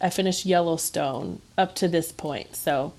I 0.00 0.10
finished 0.10 0.46
Yellowstone 0.46 1.40
up 1.58 1.74
to 1.76 1.88
this 1.88 2.12
point. 2.12 2.54
So 2.56 2.92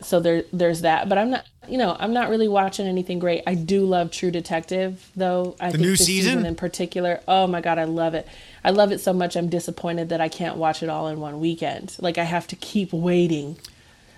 so 0.00 0.18
there 0.20 0.42
there's 0.52 0.80
that 0.80 1.08
but 1.08 1.16
i'm 1.16 1.30
not 1.30 1.46
you 1.68 1.78
know 1.78 1.96
i'm 2.00 2.12
not 2.12 2.28
really 2.28 2.48
watching 2.48 2.86
anything 2.88 3.20
great 3.20 3.42
i 3.46 3.54
do 3.54 3.84
love 3.84 4.10
true 4.10 4.30
detective 4.32 5.08
though 5.14 5.54
i 5.60 5.66
The 5.66 5.72
think 5.78 5.82
new 5.82 5.90
this 5.96 6.06
season? 6.06 6.44
in 6.44 6.54
particular 6.56 7.20
oh 7.28 7.46
my 7.46 7.60
god 7.60 7.78
i 7.78 7.84
love 7.84 8.14
it 8.14 8.26
i 8.64 8.70
love 8.70 8.90
it 8.90 9.00
so 9.00 9.12
much 9.12 9.36
i'm 9.36 9.48
disappointed 9.48 10.08
that 10.08 10.20
i 10.20 10.28
can't 10.28 10.56
watch 10.56 10.82
it 10.82 10.88
all 10.88 11.06
in 11.08 11.20
one 11.20 11.38
weekend 11.40 11.94
like 12.00 12.18
i 12.18 12.24
have 12.24 12.48
to 12.48 12.56
keep 12.56 12.92
waiting 12.92 13.56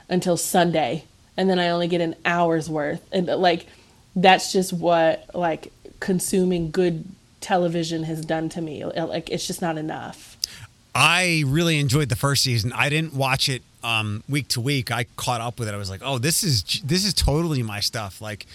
until 0.08 0.38
sunday 0.38 1.04
and 1.36 1.48
then 1.48 1.58
i 1.58 1.68
only 1.68 1.88
get 1.88 2.00
an 2.00 2.14
hour's 2.24 2.68
worth 2.68 3.06
and 3.12 3.26
like 3.26 3.66
that's 4.16 4.52
just 4.52 4.72
what 4.72 5.24
like 5.34 5.72
consuming 6.00 6.70
good 6.70 7.04
television 7.40 8.04
has 8.04 8.24
done 8.24 8.48
to 8.48 8.60
me 8.60 8.84
like 8.84 9.28
it's 9.30 9.46
just 9.46 9.60
not 9.60 9.76
enough 9.76 10.36
I 10.96 11.42
really 11.46 11.80
enjoyed 11.80 12.08
the 12.08 12.14
first 12.14 12.44
season. 12.44 12.72
I 12.72 12.88
didn't 12.88 13.14
watch 13.14 13.48
it 13.48 13.62
um, 13.82 14.22
week 14.28 14.46
to 14.48 14.60
week. 14.60 14.92
I 14.92 15.06
caught 15.16 15.40
up 15.40 15.58
with 15.58 15.68
it. 15.68 15.74
I 15.74 15.76
was 15.76 15.90
like, 15.90 16.02
oh, 16.04 16.18
this 16.18 16.44
is 16.44 16.62
this 16.84 17.04
is 17.04 17.12
totally 17.12 17.64
my 17.64 17.80
stuff. 17.80 18.20
Like 18.20 18.46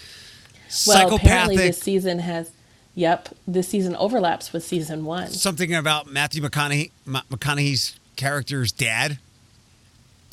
well 0.86 1.14
apparently 1.14 1.56
this 1.56 1.80
season 1.80 2.20
has 2.20 2.50
yep 2.94 3.28
this 3.46 3.68
season 3.68 3.96
overlaps 3.96 4.52
with 4.52 4.62
season 4.62 5.04
one 5.04 5.28
something 5.28 5.74
about 5.74 6.06
Matthew 6.06 6.42
McConaughey 6.42 6.90
McConaughey's 7.06 7.98
character's 8.16 8.72
dad. 8.72 9.18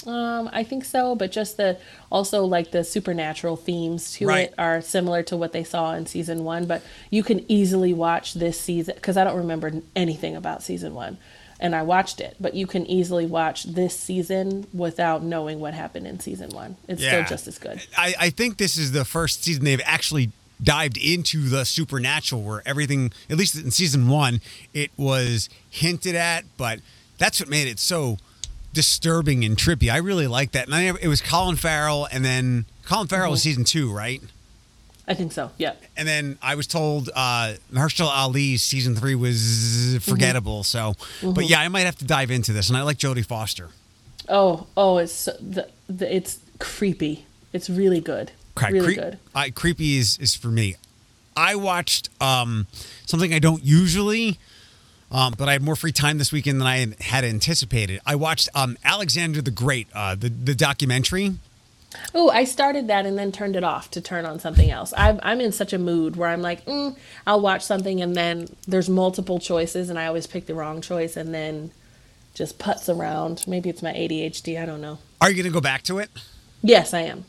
Um, 0.05 0.49
I 0.53 0.63
think 0.63 0.85
so, 0.85 1.15
but 1.15 1.31
just 1.31 1.57
the 1.57 1.77
also 2.11 2.45
like 2.45 2.71
the 2.71 2.83
supernatural 2.83 3.55
themes 3.57 4.13
to 4.13 4.27
Right. 4.27 4.49
it 4.49 4.53
are 4.57 4.79
similar 4.81 5.23
to 5.23 5.35
what 5.35 5.53
they 5.53 5.63
saw 5.63 5.93
in 5.93 6.05
season 6.05 6.43
one. 6.43 6.65
But 6.65 6.83
you 7.09 7.23
can 7.23 7.43
easily 7.51 7.93
watch 7.93 8.33
this 8.35 8.59
season 8.59 8.95
because 8.95 9.17
I 9.17 9.23
don't 9.23 9.37
remember 9.37 9.71
anything 9.95 10.35
about 10.35 10.61
season 10.61 10.93
one, 10.93 11.17
and 11.59 11.75
I 11.75 11.81
watched 11.81 12.21
it. 12.21 12.35
But 12.39 12.53
you 12.53 12.67
can 12.67 12.85
easily 12.85 13.25
watch 13.25 13.63
this 13.63 13.99
season 13.99 14.67
without 14.71 15.23
knowing 15.23 15.59
what 15.59 15.73
happened 15.73 16.05
in 16.05 16.19
season 16.19 16.51
one. 16.51 16.77
It's 16.87 17.01
still 17.01 17.23
just 17.23 17.47
as 17.47 17.57
good. 17.57 17.81
I, 17.97 18.13
I 18.19 18.29
think 18.29 18.57
this 18.57 18.77
is 18.77 18.91
the 18.91 19.03
first 19.03 19.43
season 19.43 19.63
they've 19.65 19.81
actually 19.83 20.31
dived 20.61 20.97
into 20.97 21.49
the 21.49 21.65
supernatural 21.65 22.41
where 22.43 22.63
everything 22.65 23.11
at 23.29 23.37
least 23.37 23.55
in 23.55 23.69
season 23.69 24.07
one 24.07 24.41
it 24.73 24.89
was 24.97 25.49
hinted 25.69 26.15
at 26.15 26.43
but 26.57 26.79
that's 27.19 27.39
what 27.39 27.47
made 27.47 27.67
it 27.67 27.77
so 27.77 28.17
disturbing 28.73 29.43
and 29.43 29.57
trippy 29.57 29.91
i 29.91 29.97
really 29.97 30.27
like 30.27 30.51
that 30.51 30.65
and 30.67 30.75
I, 30.75 30.83
it 31.01 31.07
was 31.07 31.21
colin 31.21 31.55
farrell 31.55 32.07
and 32.11 32.23
then 32.23 32.65
colin 32.85 33.07
farrell 33.07 33.31
was 33.31 33.39
Mm-hmm. 33.41 33.49
season 33.49 33.63
two 33.63 33.91
right 33.93 34.21
I 35.09 35.13
think 35.13 35.31
so. 35.31 35.51
Yep. 35.57 35.81
and 35.95 36.05
then 36.05 36.37
I 36.41 36.55
was 36.55 36.67
told 36.67 37.09
uh, 37.15 37.53
Mahershala 37.71 38.09
Ali's 38.09 38.61
season 38.61 38.93
three 38.93 39.15
was 39.15 39.97
forgettable. 40.01 40.65
So, 40.65 40.95
but 41.23 41.49
yeah, 41.49 41.61
I 41.61 41.69
might 41.69 41.85
have 41.85 41.95
to 41.99 42.05
dive 42.05 42.29
into 42.29 42.51
this. 42.51 42.67
And 42.67 42.77
I 42.77 42.81
like 42.81 42.97
Jodie 42.97 43.25
Foster. 43.25 43.69
Oh, 44.27 44.67
oh, 44.75 44.97
it's 44.97 45.23
the, 45.39 45.69
the 45.87 46.13
it's 46.13 46.39
creepy. 46.59 47.25
It's 47.53 47.69
really 47.69 48.01
good. 48.01 48.33
Okay, 48.57 48.73
really 48.73 48.85
creep- 48.85 48.97
good. 48.97 49.19
I, 49.33 49.49
creepy 49.49 49.95
is 49.97 50.17
is 50.17 50.35
for 50.35 50.49
me. 50.49 50.75
I 51.37 51.55
watched 51.55 52.09
um, 52.19 52.67
something 53.05 53.33
I 53.33 53.39
don't 53.39 53.63
usually, 53.63 54.37
um, 55.11 55.35
but 55.37 55.47
I 55.47 55.53
had 55.53 55.61
more 55.61 55.75
free 55.75 55.91
time 55.91 56.17
this 56.17 56.31
weekend 56.31 56.59
than 56.59 56.67
I 56.67 56.93
had- 57.01 57.23
anticipated. 57.23 58.01
I 58.05 58.15
watched 58.15 58.49
um, 58.53 58.77
Alexander 58.83 59.41
the 59.41 59.51
Great, 59.51 59.87
uh, 59.93 60.15
the 60.15 60.29
the 60.29 60.55
documentary. 60.55 61.35
Oh, 62.13 62.29
I 62.29 62.43
started 62.43 62.87
that 62.89 63.05
and 63.05 63.17
then 63.17 63.31
turned 63.31 63.55
it 63.55 63.63
off 63.63 63.89
to 63.91 64.01
turn 64.01 64.25
on 64.25 64.39
something 64.39 64.69
else. 64.69 64.93
I'm 64.97 65.19
I'm 65.23 65.39
in 65.39 65.51
such 65.51 65.71
a 65.73 65.77
mood 65.79 66.15
where 66.17 66.29
I'm 66.29 66.41
like, 66.41 66.65
mm, 66.65 66.95
I'll 67.25 67.41
watch 67.41 67.63
something 67.63 68.01
and 68.01 68.15
then 68.15 68.49
there's 68.67 68.89
multiple 68.89 69.39
choices 69.39 69.89
and 69.89 69.97
I 69.97 70.05
always 70.05 70.27
pick 70.27 70.45
the 70.45 70.53
wrong 70.53 70.81
choice 70.81 71.15
and 71.15 71.33
then 71.33 71.71
just 72.33 72.59
puts 72.59 72.89
around. 72.89 73.45
Maybe 73.47 73.69
it's 73.69 73.81
my 73.81 73.93
ADHD. 73.93 74.61
I 74.61 74.65
don't 74.65 74.81
know. 74.81 74.99
Are 75.21 75.29
you 75.29 75.35
going 75.35 75.51
to 75.51 75.53
go 75.53 75.61
back 75.61 75.81
to 75.83 75.97
it? 75.97 76.09
Yes, 76.61 76.93
I 76.93 77.01
am. 77.01 77.25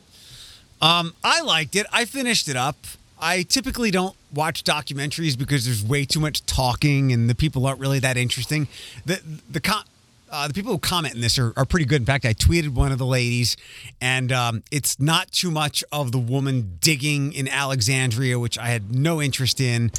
Um, 0.81 1.13
I 1.23 1.41
liked 1.41 1.75
it. 1.75 1.87
I 1.91 2.05
finished 2.05 2.47
it 2.47 2.55
up. 2.55 2.77
I 3.19 3.43
typically 3.43 3.91
don't 3.91 4.15
watch 4.33 4.63
documentaries 4.63 5.37
because 5.37 5.65
there's 5.65 5.83
way 5.83 6.05
too 6.05 6.19
much 6.19 6.45
talking 6.45 7.11
and 7.11 7.29
the 7.29 7.35
people 7.35 7.65
aren't 7.65 7.79
really 7.79 7.99
that 7.99 8.17
interesting. 8.17 8.67
The 9.05 9.21
the 9.49 9.59
com- 9.59 9.83
uh, 10.31 10.47
the 10.47 10.53
people 10.53 10.71
who 10.71 10.77
comment 10.77 11.15
in 11.15 11.21
this 11.21 11.39
are, 11.39 11.53
are 11.57 11.65
pretty 11.65 11.85
good. 11.85 12.01
In 12.01 12.05
fact, 12.05 12.25
I 12.25 12.33
tweeted 12.33 12.69
one 12.69 12.91
of 12.91 12.97
the 12.97 13.05
ladies, 13.05 13.57
and 13.99 14.31
um, 14.31 14.63
it's 14.71 14.99
not 14.99 15.31
too 15.31 15.49
much 15.49 15.83
of 15.91 16.11
the 16.11 16.19
woman 16.19 16.77
digging 16.81 17.33
in 17.33 17.47
Alexandria, 17.47 18.37
which 18.37 18.57
I 18.57 18.67
had 18.67 18.93
no 18.93 19.21
interest 19.21 19.59
in. 19.59 19.91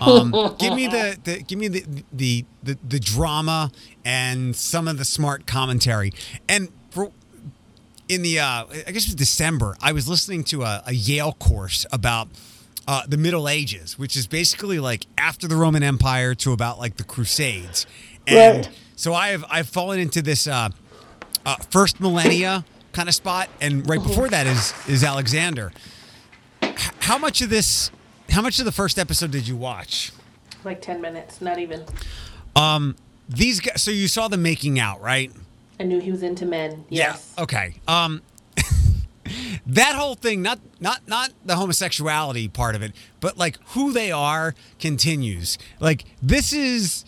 Um, 0.00 0.32
give 0.58 0.74
me 0.74 0.88
the, 0.88 1.16
the 1.22 1.42
give 1.42 1.58
me 1.58 1.68
the, 1.68 1.84
the 2.12 2.44
the 2.62 2.76
the 2.86 3.00
drama 3.00 3.70
and 4.04 4.54
some 4.56 4.88
of 4.88 4.98
the 4.98 5.04
smart 5.04 5.46
commentary. 5.46 6.12
And 6.48 6.68
for 6.90 7.12
in 8.08 8.22
the 8.22 8.40
uh, 8.40 8.64
I 8.86 8.90
guess 8.90 9.04
it 9.04 9.08
was 9.08 9.14
December, 9.14 9.76
I 9.80 9.92
was 9.92 10.08
listening 10.08 10.44
to 10.44 10.62
a, 10.62 10.82
a 10.86 10.92
Yale 10.92 11.32
course 11.34 11.86
about 11.92 12.28
uh, 12.88 13.02
the 13.06 13.16
Middle 13.16 13.48
Ages, 13.48 13.98
which 13.98 14.16
is 14.16 14.26
basically 14.26 14.78
like 14.78 15.06
after 15.18 15.48
the 15.48 15.56
Roman 15.56 15.82
Empire 15.82 16.34
to 16.36 16.52
about 16.52 16.78
like 16.78 16.96
the 16.96 17.04
Crusades, 17.04 17.86
and 18.26 18.66
Right. 18.66 18.70
so 18.96 19.14
I 19.14 19.28
have 19.28 19.44
I've 19.50 19.68
fallen 19.68 19.98
into 19.98 20.22
this 20.22 20.46
uh, 20.46 20.68
uh, 21.44 21.56
first 21.70 22.00
millennia 22.00 22.64
kind 22.92 23.08
of 23.08 23.14
spot, 23.14 23.48
and 23.60 23.88
right 23.88 24.02
before 24.02 24.28
that 24.28 24.46
is 24.46 24.72
is 24.88 25.02
Alexander. 25.04 25.72
H- 26.62 26.90
how 27.00 27.18
much 27.18 27.40
of 27.42 27.50
this? 27.50 27.90
How 28.30 28.42
much 28.42 28.58
of 28.58 28.64
the 28.64 28.72
first 28.72 28.98
episode 28.98 29.30
did 29.30 29.46
you 29.48 29.56
watch? 29.56 30.12
Like 30.64 30.82
10 30.82 31.00
minutes, 31.00 31.40
not 31.40 31.58
even. 31.60 31.84
Um, 32.56 32.96
these 33.28 33.60
guys. 33.60 33.82
So 33.82 33.90
you 33.90 34.08
saw 34.08 34.26
them 34.28 34.42
making 34.42 34.80
out, 34.80 35.00
right? 35.00 35.30
I 35.78 35.84
knew 35.84 36.00
he 36.00 36.10
was 36.10 36.22
into 36.22 36.44
men. 36.46 36.84
Yes. 36.88 37.32
Yeah. 37.36 37.42
Okay. 37.44 37.74
Um, 37.86 38.22
that 39.66 39.94
whole 39.96 40.14
thing, 40.14 40.42
not 40.42 40.58
not 40.80 41.06
not 41.08 41.30
the 41.44 41.56
homosexuality 41.56 42.48
part 42.48 42.74
of 42.74 42.82
it, 42.82 42.92
but 43.20 43.36
like 43.36 43.58
who 43.68 43.92
they 43.92 44.12
are 44.12 44.54
continues. 44.78 45.58
Like 45.80 46.04
this 46.22 46.52
is 46.52 47.04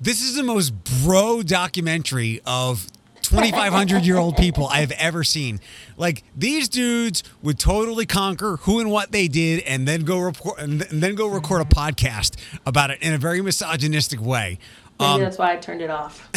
this 0.00 0.22
is 0.22 0.36
the 0.36 0.44
most 0.44 0.72
bro 1.04 1.42
documentary 1.42 2.40
of 2.46 2.86
2500 3.22 4.04
year 4.06 4.16
old 4.16 4.36
people 4.36 4.68
I've 4.68 4.92
ever 4.92 5.24
seen. 5.24 5.60
Like 5.96 6.22
these 6.36 6.68
dudes 6.68 7.24
would 7.42 7.58
totally 7.58 8.06
conquer 8.06 8.56
who 8.58 8.80
and 8.80 8.90
what 8.90 9.10
they 9.12 9.28
did 9.28 9.62
and 9.64 9.86
then 9.86 10.02
go 10.04 10.18
report 10.18 10.60
and 10.60 10.80
th- 10.80 10.90
and 10.92 11.02
then 11.02 11.14
go 11.14 11.26
record 11.26 11.60
a 11.62 11.64
podcast 11.64 12.36
about 12.64 12.90
it 12.90 13.02
in 13.02 13.12
a 13.12 13.18
very 13.18 13.42
misogynistic 13.42 14.20
way. 14.20 14.58
Maybe 15.00 15.10
Um, 15.12 15.20
that's 15.20 15.38
why 15.38 15.52
I 15.52 15.56
turned 15.56 15.82
it 15.82 15.90
off. 15.90 16.28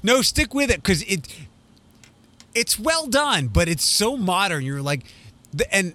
no, 0.02 0.22
stick 0.22 0.54
with 0.54 0.70
it 0.70 0.76
because 0.76 1.02
it 1.02 1.28
it's 2.54 2.78
well 2.78 3.06
done, 3.06 3.48
but 3.48 3.68
it's 3.68 3.84
so 3.84 4.16
modern. 4.16 4.64
You're 4.64 4.82
like, 4.82 5.02
and 5.70 5.94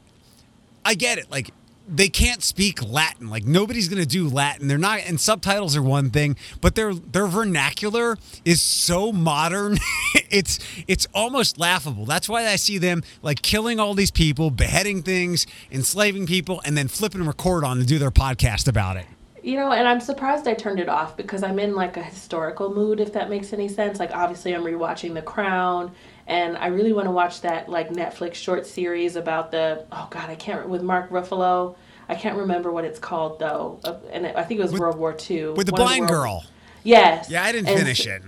I 0.83 0.93
get 0.93 1.17
it. 1.17 1.29
Like 1.31 1.51
they 1.87 2.09
can't 2.09 2.43
speak 2.43 2.83
Latin. 2.83 3.29
Like 3.29 3.45
nobody's 3.45 3.89
gonna 3.89 4.05
do 4.05 4.27
Latin. 4.27 4.67
They're 4.67 4.77
not, 4.77 5.01
and 5.05 5.19
subtitles 5.19 5.75
are 5.75 5.81
one 5.81 6.09
thing, 6.09 6.35
but 6.61 6.75
their 6.75 6.93
their 6.93 7.27
vernacular 7.27 8.17
is 8.43 8.61
so 8.61 9.11
modern. 9.11 9.77
it's 10.29 10.59
it's 10.87 11.07
almost 11.13 11.59
laughable. 11.59 12.05
That's 12.05 12.29
why 12.29 12.47
I 12.47 12.55
see 12.55 12.77
them 12.77 13.03
like 13.21 13.41
killing 13.41 13.79
all 13.79 13.93
these 13.93 14.11
people, 14.11 14.49
beheading 14.49 15.03
things, 15.03 15.45
enslaving 15.71 16.27
people, 16.27 16.61
and 16.65 16.77
then 16.77 16.87
flipping 16.87 17.25
record 17.25 17.63
on 17.63 17.77
to 17.77 17.85
do 17.85 17.99
their 17.99 18.11
podcast 18.11 18.67
about 18.67 18.97
it. 18.97 19.05
You 19.45 19.57
know, 19.57 19.71
and 19.71 19.87
I'm 19.87 19.99
surprised 19.99 20.47
I 20.47 20.55
turned 20.55 20.79
it 20.79 20.89
off 20.89 21.15
because 21.15 21.43
I'm 21.43 21.59
in 21.59 21.75
like 21.75 21.97
a 21.97 22.01
historical 22.01 22.73
mood, 22.73 22.99
if 22.99 23.13
that 23.13 23.29
makes 23.29 23.53
any 23.53 23.67
sense. 23.67 23.99
Like, 23.99 24.09
obviously, 24.11 24.55
I'm 24.55 24.63
rewatching 24.63 25.13
The 25.13 25.21
Crown, 25.21 25.91
and 26.27 26.57
I 26.57 26.67
really 26.67 26.93
want 26.93 27.05
to 27.07 27.11
watch 27.11 27.41
that 27.41 27.69
like 27.69 27.89
Netflix 27.89 28.35
short 28.35 28.65
series 28.65 29.15
about 29.15 29.51
the 29.51 29.85
oh 29.91 30.07
god, 30.09 30.29
I 30.29 30.35
can't 30.35 30.67
with 30.67 30.81
Mark 30.81 31.09
Ruffalo. 31.09 31.75
I 32.07 32.15
can't 32.15 32.37
remember 32.37 32.71
what 32.71 32.85
it's 32.85 32.99
called 32.99 33.39
though, 33.39 33.79
uh, 33.83 33.95
and 34.11 34.27
I 34.27 34.43
think 34.43 34.59
it 34.59 34.63
was 34.63 34.73
World 34.73 34.97
War 34.97 35.15
II. 35.29 35.51
With 35.51 35.67
the 35.67 35.73
blind 35.73 36.07
girl. 36.07 36.43
Yes. 36.83 37.29
Yeah, 37.29 37.43
I 37.43 37.51
didn't 37.51 37.69
And 37.69 37.79
finish 37.79 38.05
it. 38.05 38.21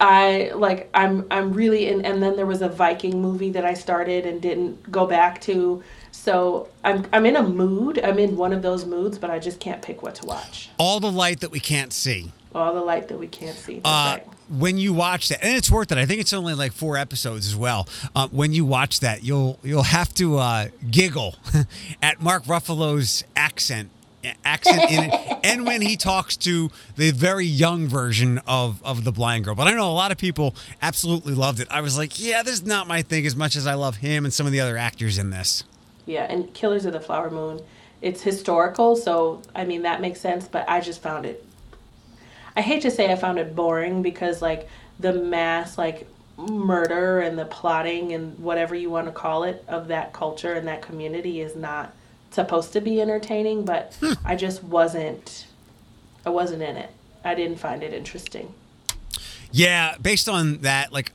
I 0.00 0.50
like 0.54 0.90
I'm 0.94 1.26
I'm 1.30 1.52
really 1.52 1.88
in 1.88 2.04
and 2.04 2.22
then 2.22 2.36
there 2.36 2.46
was 2.46 2.60
a 2.60 2.68
Viking 2.68 3.22
movie 3.22 3.50
that 3.50 3.64
I 3.64 3.74
started 3.74 4.26
and 4.26 4.42
didn't 4.42 4.90
go 4.90 5.06
back 5.06 5.40
to. 5.42 5.82
So 6.10 6.68
I'm 6.84 7.06
I'm 7.12 7.24
in 7.24 7.36
a 7.36 7.42
mood. 7.42 8.00
I'm 8.02 8.18
in 8.18 8.36
one 8.36 8.52
of 8.52 8.62
those 8.62 8.84
moods, 8.84 9.16
but 9.18 9.30
I 9.30 9.38
just 9.38 9.60
can't 9.60 9.80
pick 9.80 10.02
what 10.02 10.16
to 10.16 10.26
watch. 10.26 10.70
All 10.76 11.00
the 11.00 11.10
light 11.10 11.40
that 11.40 11.50
we 11.50 11.60
can't 11.60 11.92
see. 11.92 12.32
All 12.54 12.74
the 12.74 12.80
light 12.80 13.08
that 13.08 13.18
we 13.18 13.28
can't 13.28 13.56
see. 13.56 13.80
Uh, 13.84 14.18
right. 14.18 14.26
When 14.52 14.78
you 14.78 14.92
watch 14.92 15.28
that, 15.28 15.42
and 15.42 15.56
it's 15.56 15.70
worth 15.70 15.90
it. 15.92 15.98
I 15.98 16.06
think 16.06 16.20
it's 16.20 16.32
only 16.32 16.54
like 16.54 16.72
four 16.72 16.96
episodes 16.96 17.46
as 17.46 17.56
well. 17.56 17.88
Uh, 18.14 18.28
when 18.28 18.52
you 18.52 18.64
watch 18.64 19.00
that, 19.00 19.24
you'll 19.24 19.58
you'll 19.62 19.82
have 19.84 20.14
to 20.14 20.38
uh, 20.38 20.68
giggle 20.90 21.36
at 22.02 22.20
Mark 22.20 22.44
Ruffalo's 22.44 23.24
accent 23.34 23.90
accent 24.44 24.90
in 24.90 25.04
it, 25.04 25.38
and 25.44 25.66
when 25.66 25.82
he 25.82 25.96
talks 25.96 26.36
to 26.36 26.70
the 26.96 27.10
very 27.10 27.46
young 27.46 27.86
version 27.86 28.40
of 28.46 28.82
of 28.84 29.04
the 29.04 29.12
blind 29.12 29.44
girl. 29.44 29.54
But 29.54 29.68
I 29.68 29.72
know 29.72 29.90
a 29.90 29.92
lot 29.92 30.12
of 30.12 30.18
people 30.18 30.54
absolutely 30.80 31.34
loved 31.34 31.60
it. 31.60 31.68
I 31.70 31.80
was 31.80 31.96
like, 31.96 32.20
yeah, 32.20 32.42
this 32.42 32.54
is 32.54 32.64
not 32.64 32.86
my 32.86 33.02
thing 33.02 33.26
as 33.26 33.34
much 33.34 33.56
as 33.56 33.66
I 33.66 33.74
love 33.74 33.96
him 33.96 34.24
and 34.24 34.32
some 34.32 34.46
of 34.46 34.52
the 34.52 34.60
other 34.60 34.76
actors 34.76 35.18
in 35.18 35.30
this. 35.30 35.64
Yeah, 36.06 36.26
and 36.28 36.52
Killers 36.52 36.84
of 36.84 36.92
the 36.92 37.00
Flower 37.00 37.30
Moon. 37.30 37.60
It's 38.00 38.22
historical, 38.22 38.96
so 38.96 39.42
I 39.54 39.64
mean 39.64 39.82
that 39.82 40.00
makes 40.00 40.20
sense, 40.20 40.46
but 40.48 40.68
I 40.68 40.80
just 40.80 41.00
found 41.00 41.24
it 41.24 41.44
I 42.56 42.60
hate 42.60 42.82
to 42.82 42.90
say 42.90 43.10
I 43.10 43.16
found 43.16 43.38
it 43.38 43.54
boring 43.54 44.02
because 44.02 44.42
like 44.42 44.68
the 45.00 45.12
mass 45.12 45.78
like 45.78 46.06
murder 46.36 47.20
and 47.20 47.38
the 47.38 47.44
plotting 47.44 48.12
and 48.12 48.38
whatever 48.38 48.74
you 48.74 48.90
want 48.90 49.06
to 49.06 49.12
call 49.12 49.44
it 49.44 49.64
of 49.68 49.88
that 49.88 50.12
culture 50.12 50.54
and 50.54 50.66
that 50.66 50.82
community 50.82 51.40
is 51.40 51.54
not 51.54 51.94
supposed 52.30 52.72
to 52.72 52.80
be 52.80 53.00
entertaining, 53.00 53.64
but 53.64 53.96
hmm. 54.00 54.12
I 54.24 54.36
just 54.36 54.62
wasn't 54.64 55.46
I 56.24 56.30
wasn't 56.30 56.62
in 56.62 56.76
it. 56.76 56.90
I 57.24 57.34
didn't 57.34 57.58
find 57.58 57.82
it 57.82 57.92
interesting. 57.92 58.54
Yeah, 59.50 59.96
based 60.00 60.28
on 60.28 60.58
that, 60.58 60.92
like 60.92 61.12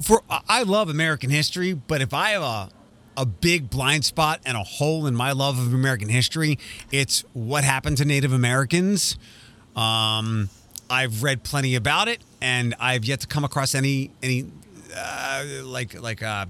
for 0.00 0.22
I 0.28 0.62
love 0.64 0.88
American 0.88 1.30
history, 1.30 1.72
but 1.72 2.00
if 2.00 2.12
I 2.12 2.30
have 2.30 2.42
a 2.42 2.70
a 3.14 3.26
big 3.26 3.68
blind 3.68 4.04
spot 4.04 4.40
and 4.44 4.56
a 4.56 4.62
hole 4.62 5.06
in 5.06 5.14
my 5.14 5.32
love 5.32 5.58
of 5.58 5.74
American 5.74 6.08
history, 6.08 6.58
it's 6.90 7.24
what 7.34 7.62
happened 7.64 7.98
to 7.98 8.04
Native 8.04 8.32
Americans. 8.32 9.16
Um, 9.76 10.48
I've 10.90 11.22
read 11.22 11.42
plenty 11.42 11.74
about 11.74 12.08
it, 12.08 12.20
and 12.40 12.74
I've 12.78 13.04
yet 13.04 13.20
to 13.20 13.26
come 13.26 13.44
across 13.44 13.74
any 13.74 14.10
any 14.22 14.46
uh, 14.94 15.44
like 15.64 16.00
like 16.00 16.22
a 16.22 16.48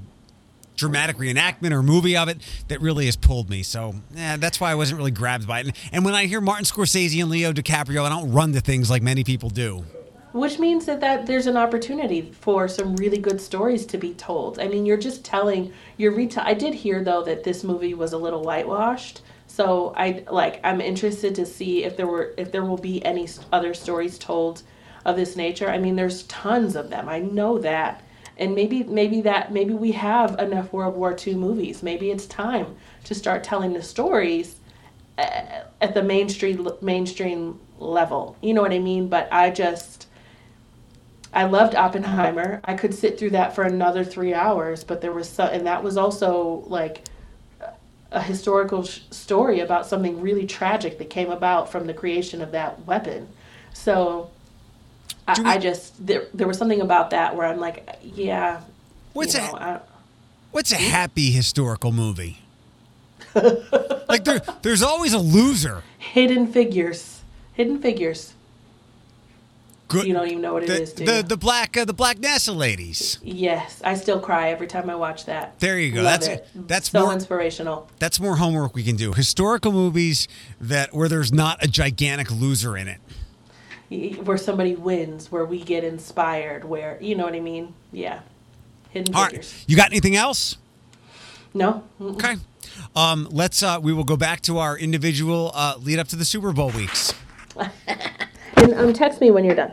dramatic 0.76 1.16
reenactment 1.16 1.70
or 1.70 1.82
movie 1.82 2.16
of 2.16 2.28
it 2.28 2.38
that 2.68 2.80
really 2.80 3.06
has 3.06 3.14
pulled 3.14 3.48
me. 3.48 3.62
So 3.62 3.94
yeah, 4.14 4.36
that's 4.36 4.60
why 4.60 4.72
I 4.72 4.74
wasn't 4.74 4.98
really 4.98 5.10
grabbed 5.12 5.46
by 5.46 5.60
it. 5.60 5.66
And, 5.66 5.76
and 5.92 6.04
when 6.04 6.14
I 6.14 6.26
hear 6.26 6.40
Martin 6.40 6.64
Scorsese 6.64 7.20
and 7.20 7.30
Leo 7.30 7.52
DiCaprio, 7.52 8.04
I 8.04 8.08
don't 8.08 8.32
run 8.32 8.52
to 8.54 8.60
things 8.60 8.90
like 8.90 9.02
many 9.02 9.22
people 9.22 9.48
do. 9.48 9.84
Which 10.32 10.58
means 10.58 10.86
that, 10.86 11.00
that 11.02 11.26
there's 11.26 11.46
an 11.46 11.58
opportunity 11.58 12.32
for 12.32 12.66
some 12.66 12.96
really 12.96 13.18
good 13.18 13.38
stories 13.38 13.84
to 13.86 13.98
be 13.98 14.14
told. 14.14 14.58
I 14.58 14.66
mean, 14.66 14.86
you're 14.86 14.96
just 14.96 15.24
telling, 15.24 15.72
you're 15.98 16.12
reta- 16.12 16.42
I 16.44 16.54
did 16.54 16.72
hear 16.72 17.04
though 17.04 17.22
that 17.22 17.44
this 17.44 17.62
movie 17.62 17.92
was 17.94 18.14
a 18.14 18.18
little 18.18 18.42
whitewashed. 18.42 19.20
So 19.52 19.92
I 19.98 20.24
like 20.30 20.60
I'm 20.64 20.80
interested 20.80 21.34
to 21.34 21.44
see 21.44 21.84
if 21.84 21.94
there 21.94 22.06
were 22.06 22.32
if 22.38 22.50
there 22.52 22.64
will 22.64 22.78
be 22.78 23.04
any 23.04 23.28
other 23.52 23.74
stories 23.74 24.18
told 24.18 24.62
of 25.04 25.16
this 25.16 25.36
nature. 25.36 25.68
I 25.68 25.76
mean, 25.76 25.94
there's 25.94 26.22
tons 26.22 26.74
of 26.74 26.88
them. 26.88 27.06
I 27.06 27.18
know 27.18 27.58
that. 27.58 28.02
And 28.38 28.54
maybe 28.54 28.82
maybe 28.84 29.20
that 29.20 29.52
maybe 29.52 29.74
we 29.74 29.92
have 29.92 30.38
enough 30.38 30.72
World 30.72 30.96
War 30.96 31.14
II 31.14 31.34
movies. 31.34 31.82
Maybe 31.82 32.10
it's 32.10 32.24
time 32.24 32.76
to 33.04 33.14
start 33.14 33.44
telling 33.44 33.74
the 33.74 33.82
stories 33.82 34.56
uh, 35.18 35.64
at 35.82 35.92
the 35.92 36.02
mainstream 36.02 36.66
mainstream 36.80 37.60
level. 37.78 38.38
You 38.40 38.54
know 38.54 38.62
what 38.62 38.72
I 38.72 38.78
mean? 38.78 39.08
But 39.08 39.30
I 39.30 39.50
just 39.50 40.06
I 41.34 41.44
loved 41.44 41.74
Oppenheimer. 41.74 42.62
I 42.64 42.72
could 42.72 42.94
sit 42.94 43.18
through 43.18 43.30
that 43.30 43.54
for 43.54 43.64
another 43.64 44.02
three 44.02 44.32
hours, 44.32 44.82
but 44.82 45.02
there 45.02 45.12
was 45.12 45.28
so, 45.28 45.44
and 45.44 45.66
that 45.66 45.84
was 45.84 45.98
also 45.98 46.64
like 46.68 47.04
a 48.12 48.22
historical 48.22 48.84
sh- 48.84 49.00
story 49.10 49.60
about 49.60 49.86
something 49.86 50.20
really 50.20 50.46
tragic 50.46 50.98
that 50.98 51.10
came 51.10 51.30
about 51.30 51.70
from 51.72 51.86
the 51.86 51.94
creation 51.94 52.42
of 52.42 52.52
that 52.52 52.84
weapon. 52.86 53.28
So 53.72 54.30
Do 55.34 55.42
we- 55.42 55.48
I, 55.50 55.54
I 55.54 55.58
just 55.58 56.04
there 56.06 56.26
there 56.34 56.46
was 56.46 56.58
something 56.58 56.80
about 56.80 57.10
that 57.10 57.34
where 57.36 57.46
I'm 57.46 57.58
like, 57.60 57.98
yeah. 58.02 58.60
What's 59.12 59.34
you 59.34 59.40
a- 59.40 59.46
know, 59.46 59.58
I, 59.58 59.80
What's 60.50 60.72
a 60.72 60.76
hmm? 60.76 60.84
happy 60.84 61.30
historical 61.30 61.92
movie? 61.92 62.38
like 63.34 64.24
there, 64.24 64.40
there's 64.60 64.82
always 64.82 65.14
a 65.14 65.18
loser. 65.18 65.82
hidden 65.98 66.46
figures, 66.46 67.20
hidden 67.54 67.80
figures. 67.80 68.34
Good. 69.92 70.06
You 70.06 70.14
don't 70.14 70.26
even 70.28 70.40
know 70.42 70.54
what 70.54 70.62
it 70.64 70.68
the, 70.68 70.82
is, 70.82 70.92
do 70.92 71.04
the 71.04 71.16
you? 71.18 71.22
the 71.22 71.36
black 71.36 71.76
uh, 71.76 71.84
the 71.84 71.92
black 71.92 72.18
NASA 72.18 72.54
ladies. 72.56 73.18
Yes, 73.22 73.80
I 73.84 73.94
still 73.94 74.18
cry 74.20 74.50
every 74.50 74.66
time 74.66 74.88
I 74.90 74.94
watch 74.96 75.26
that. 75.26 75.58
There 75.60 75.78
you 75.78 75.92
go. 75.92 76.02
Love 76.02 76.20
That's- 76.20 76.38
it. 76.40 76.48
that's 76.68 76.90
so 76.90 77.04
more- 77.04 77.12
inspirational. 77.12 77.88
That's 77.98 78.18
more 78.20 78.36
homework 78.36 78.74
we 78.74 78.82
can 78.82 78.96
do. 78.96 79.12
Historical 79.12 79.72
movies 79.72 80.26
that 80.60 80.92
where 80.94 81.08
there's 81.08 81.32
not 81.32 81.62
a 81.62 81.68
gigantic 81.68 82.30
loser 82.30 82.76
in 82.76 82.88
it. 82.88 83.00
where 84.26 84.38
somebody 84.38 84.74
wins, 84.74 85.30
where 85.30 85.44
we 85.44 85.62
get 85.62 85.84
inspired, 85.84 86.64
where 86.64 86.98
you 87.00 87.14
know 87.14 87.24
what 87.24 87.34
I 87.34 87.40
mean? 87.40 87.74
Yeah, 87.92 88.20
hidden 88.90 89.14
All 89.14 89.26
figures. 89.26 89.52
right. 89.54 89.64
You 89.68 89.76
got 89.76 89.90
anything 89.90 90.16
else? 90.16 90.56
No, 91.54 91.84
Mm-mm. 92.00 92.14
Okay. 92.14 92.36
Um, 92.96 93.28
let's. 93.30 93.62
Uh, 93.62 93.78
we 93.82 93.92
will 93.92 94.04
go 94.04 94.16
back 94.16 94.40
to 94.42 94.56
our 94.58 94.78
individual 94.78 95.50
uh, 95.54 95.74
lead 95.78 95.98
up 95.98 96.08
to 96.08 96.16
the 96.16 96.24
Super 96.24 96.52
Bowl 96.52 96.70
weeks. 96.70 97.12
and 98.56 98.72
um, 98.74 98.92
text 98.94 99.20
me 99.20 99.30
when 99.30 99.44
you're 99.44 99.54
done. 99.54 99.72